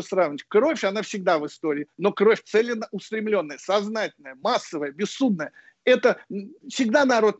сравнивать. 0.00 0.44
Кровь, 0.44 0.84
она 0.84 1.02
всегда 1.02 1.38
в 1.38 1.46
истории, 1.46 1.86
но 1.96 2.12
кровь 2.12 2.42
целеустремленная, 2.44 3.58
сознательная, 3.58 4.36
массовая, 4.40 4.92
бессудная. 4.92 5.52
Это 5.84 6.20
всегда 6.68 7.04
народ, 7.04 7.38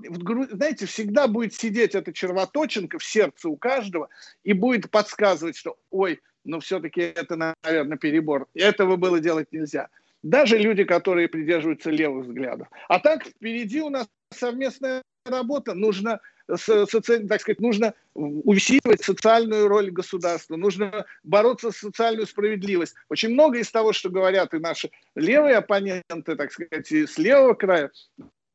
знаете, 0.51 0.86
всегда 0.86 1.28
будет 1.28 1.55
сидеть 1.55 1.94
эта 1.94 2.12
червоточинка 2.12 2.99
в 2.99 3.05
сердце 3.05 3.49
у 3.49 3.57
каждого 3.57 4.09
и 4.42 4.55
будет 4.55 4.90
подсказывать, 4.90 5.57
что, 5.57 5.76
ой, 5.90 6.20
ну 6.44 6.61
все-таки 6.61 7.01
это, 7.01 7.36
наверное, 7.36 7.99
перебор. 7.99 8.49
Этого 8.55 8.96
было 8.96 9.20
делать 9.20 9.53
нельзя 9.53 9.88
даже 10.22 10.58
люди, 10.58 10.84
которые 10.84 11.28
придерживаются 11.28 11.90
левых 11.90 12.26
взглядов. 12.26 12.68
А 12.88 12.98
так 12.98 13.26
впереди 13.26 13.80
у 13.80 13.90
нас 13.90 14.08
совместная 14.32 15.02
работа, 15.24 15.74
нужно 15.74 16.20
так 16.48 17.40
сказать, 17.40 17.60
нужно 17.60 17.94
усиливать 18.14 19.02
социальную 19.04 19.68
роль 19.68 19.90
государства, 19.90 20.56
нужно 20.56 21.04
бороться 21.22 21.70
за 21.70 21.76
социальную 21.76 22.26
справедливость. 22.26 22.94
Очень 23.10 23.30
много 23.30 23.58
из 23.58 23.70
того, 23.70 23.92
что 23.92 24.08
говорят 24.08 24.54
и 24.54 24.58
наши 24.58 24.90
левые 25.14 25.56
оппоненты, 25.56 26.36
так 26.36 26.50
сказать, 26.50 26.90
с 26.90 27.18
левого 27.18 27.52
края, 27.52 27.90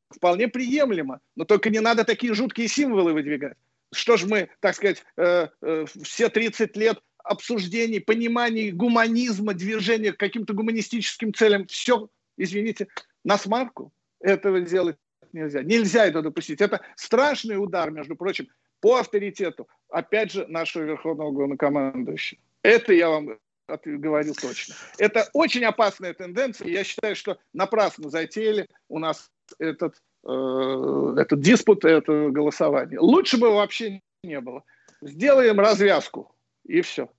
вполне 0.10 0.48
приемлемо. 0.48 1.20
Но 1.36 1.46
только 1.46 1.70
не 1.70 1.80
надо 1.80 2.04
такие 2.04 2.34
жуткие 2.34 2.68
символы 2.68 3.14
выдвигать. 3.14 3.58
Что 3.94 4.18
ж 4.18 4.24
мы, 4.24 4.50
так 4.60 4.76
сказать, 4.76 5.04
э, 5.18 5.48
э, 5.62 5.86
все 6.04 6.30
30 6.30 6.76
лет 6.78 7.00
обсуждений, 7.24 8.00
пониманий 8.00 8.72
гуманизма, 8.72 9.54
движения 9.54 10.12
к 10.14 10.18
каким-то 10.18 10.54
гуманистическим 10.54 11.34
целям, 11.34 11.68
все, 11.68 12.10
извините, 12.38 12.88
на 13.24 13.38
смарку. 13.38 13.92
Этого 14.20 14.62
делать 14.62 14.98
нельзя. 15.34 15.64
Нельзя 15.64 16.06
это 16.06 16.22
допустить. 16.22 16.62
Это 16.62 16.82
страшный 16.96 17.56
удар, 17.56 17.92
между 17.92 18.16
прочим, 18.16 18.48
по 18.80 18.98
авторитету, 18.98 19.68
опять 19.90 20.32
же, 20.32 20.46
нашего 20.48 20.84
верховного 20.84 21.32
главнокомандующего. 21.32 22.40
Это 22.62 22.94
я 22.94 23.10
вам 23.10 23.38
говорил 23.86 24.36
точно. 24.36 24.76
Это 24.98 25.30
очень 25.34 25.64
опасная 25.64 26.14
тенденция. 26.14 26.68
Я 26.68 26.84
считаю, 26.84 27.16
что 27.16 27.38
напрасно 27.54 28.10
затеяли 28.10 28.68
у 28.90 29.00
нас 29.00 29.32
этот, 29.60 29.96
э, 30.26 31.16
этот 31.18 31.40
диспут, 31.40 31.86
это 31.86 32.30
голосование. 32.30 33.00
Лучше 33.00 33.38
бы 33.38 33.50
вообще 33.50 34.02
не 34.24 34.40
было. 34.40 34.64
Сделаем 35.02 35.60
развязку. 35.60 36.34
И 36.66 36.82
все. 36.82 37.10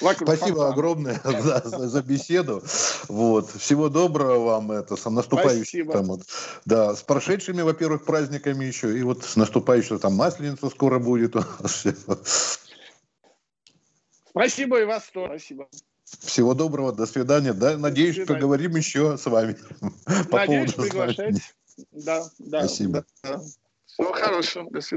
Вокруг 0.00 0.28
Спасибо 0.28 0.56
фонтана. 0.56 0.72
огромное 0.72 1.20
за, 1.24 1.60
за 1.64 2.02
беседу. 2.02 2.62
Вот. 3.08 3.50
Всего 3.50 3.88
доброго 3.88 4.44
вам 4.44 4.72
это, 4.72 4.96
с 4.96 5.08
наступающим. 5.08 5.90
Там, 5.90 6.06
вот, 6.06 6.22
да, 6.64 6.94
с 6.94 7.02
прошедшими, 7.02 7.62
во-первых, 7.62 8.04
праздниками 8.04 8.64
еще. 8.64 8.98
И 8.98 9.02
вот 9.02 9.24
с 9.24 9.36
наступающей 9.36 9.98
там 9.98 10.14
Масленица 10.14 10.70
скоро 10.70 10.98
будет. 10.98 11.36
Спасибо 14.30 14.80
и 14.80 14.84
вас 14.84 15.08
тоже. 15.12 15.38
Спасибо. 15.38 15.68
Всего 16.20 16.54
доброго, 16.54 16.92
до 16.92 17.06
свидания. 17.06 17.52
Да, 17.52 17.76
надеюсь, 17.76 18.14
что 18.14 18.26
поговорим 18.26 18.76
еще 18.76 19.18
с 19.18 19.26
вами. 19.26 19.56
Надеюсь, 20.30 20.72
приглашать. 20.72 21.54
Да, 21.92 22.24
да. 22.38 22.60
Спасибо. 22.60 23.04
Да. 23.22 23.40
Всего 23.84 24.12
хорошего. 24.12 24.70
До 24.70 24.80
свидания. 24.80 24.96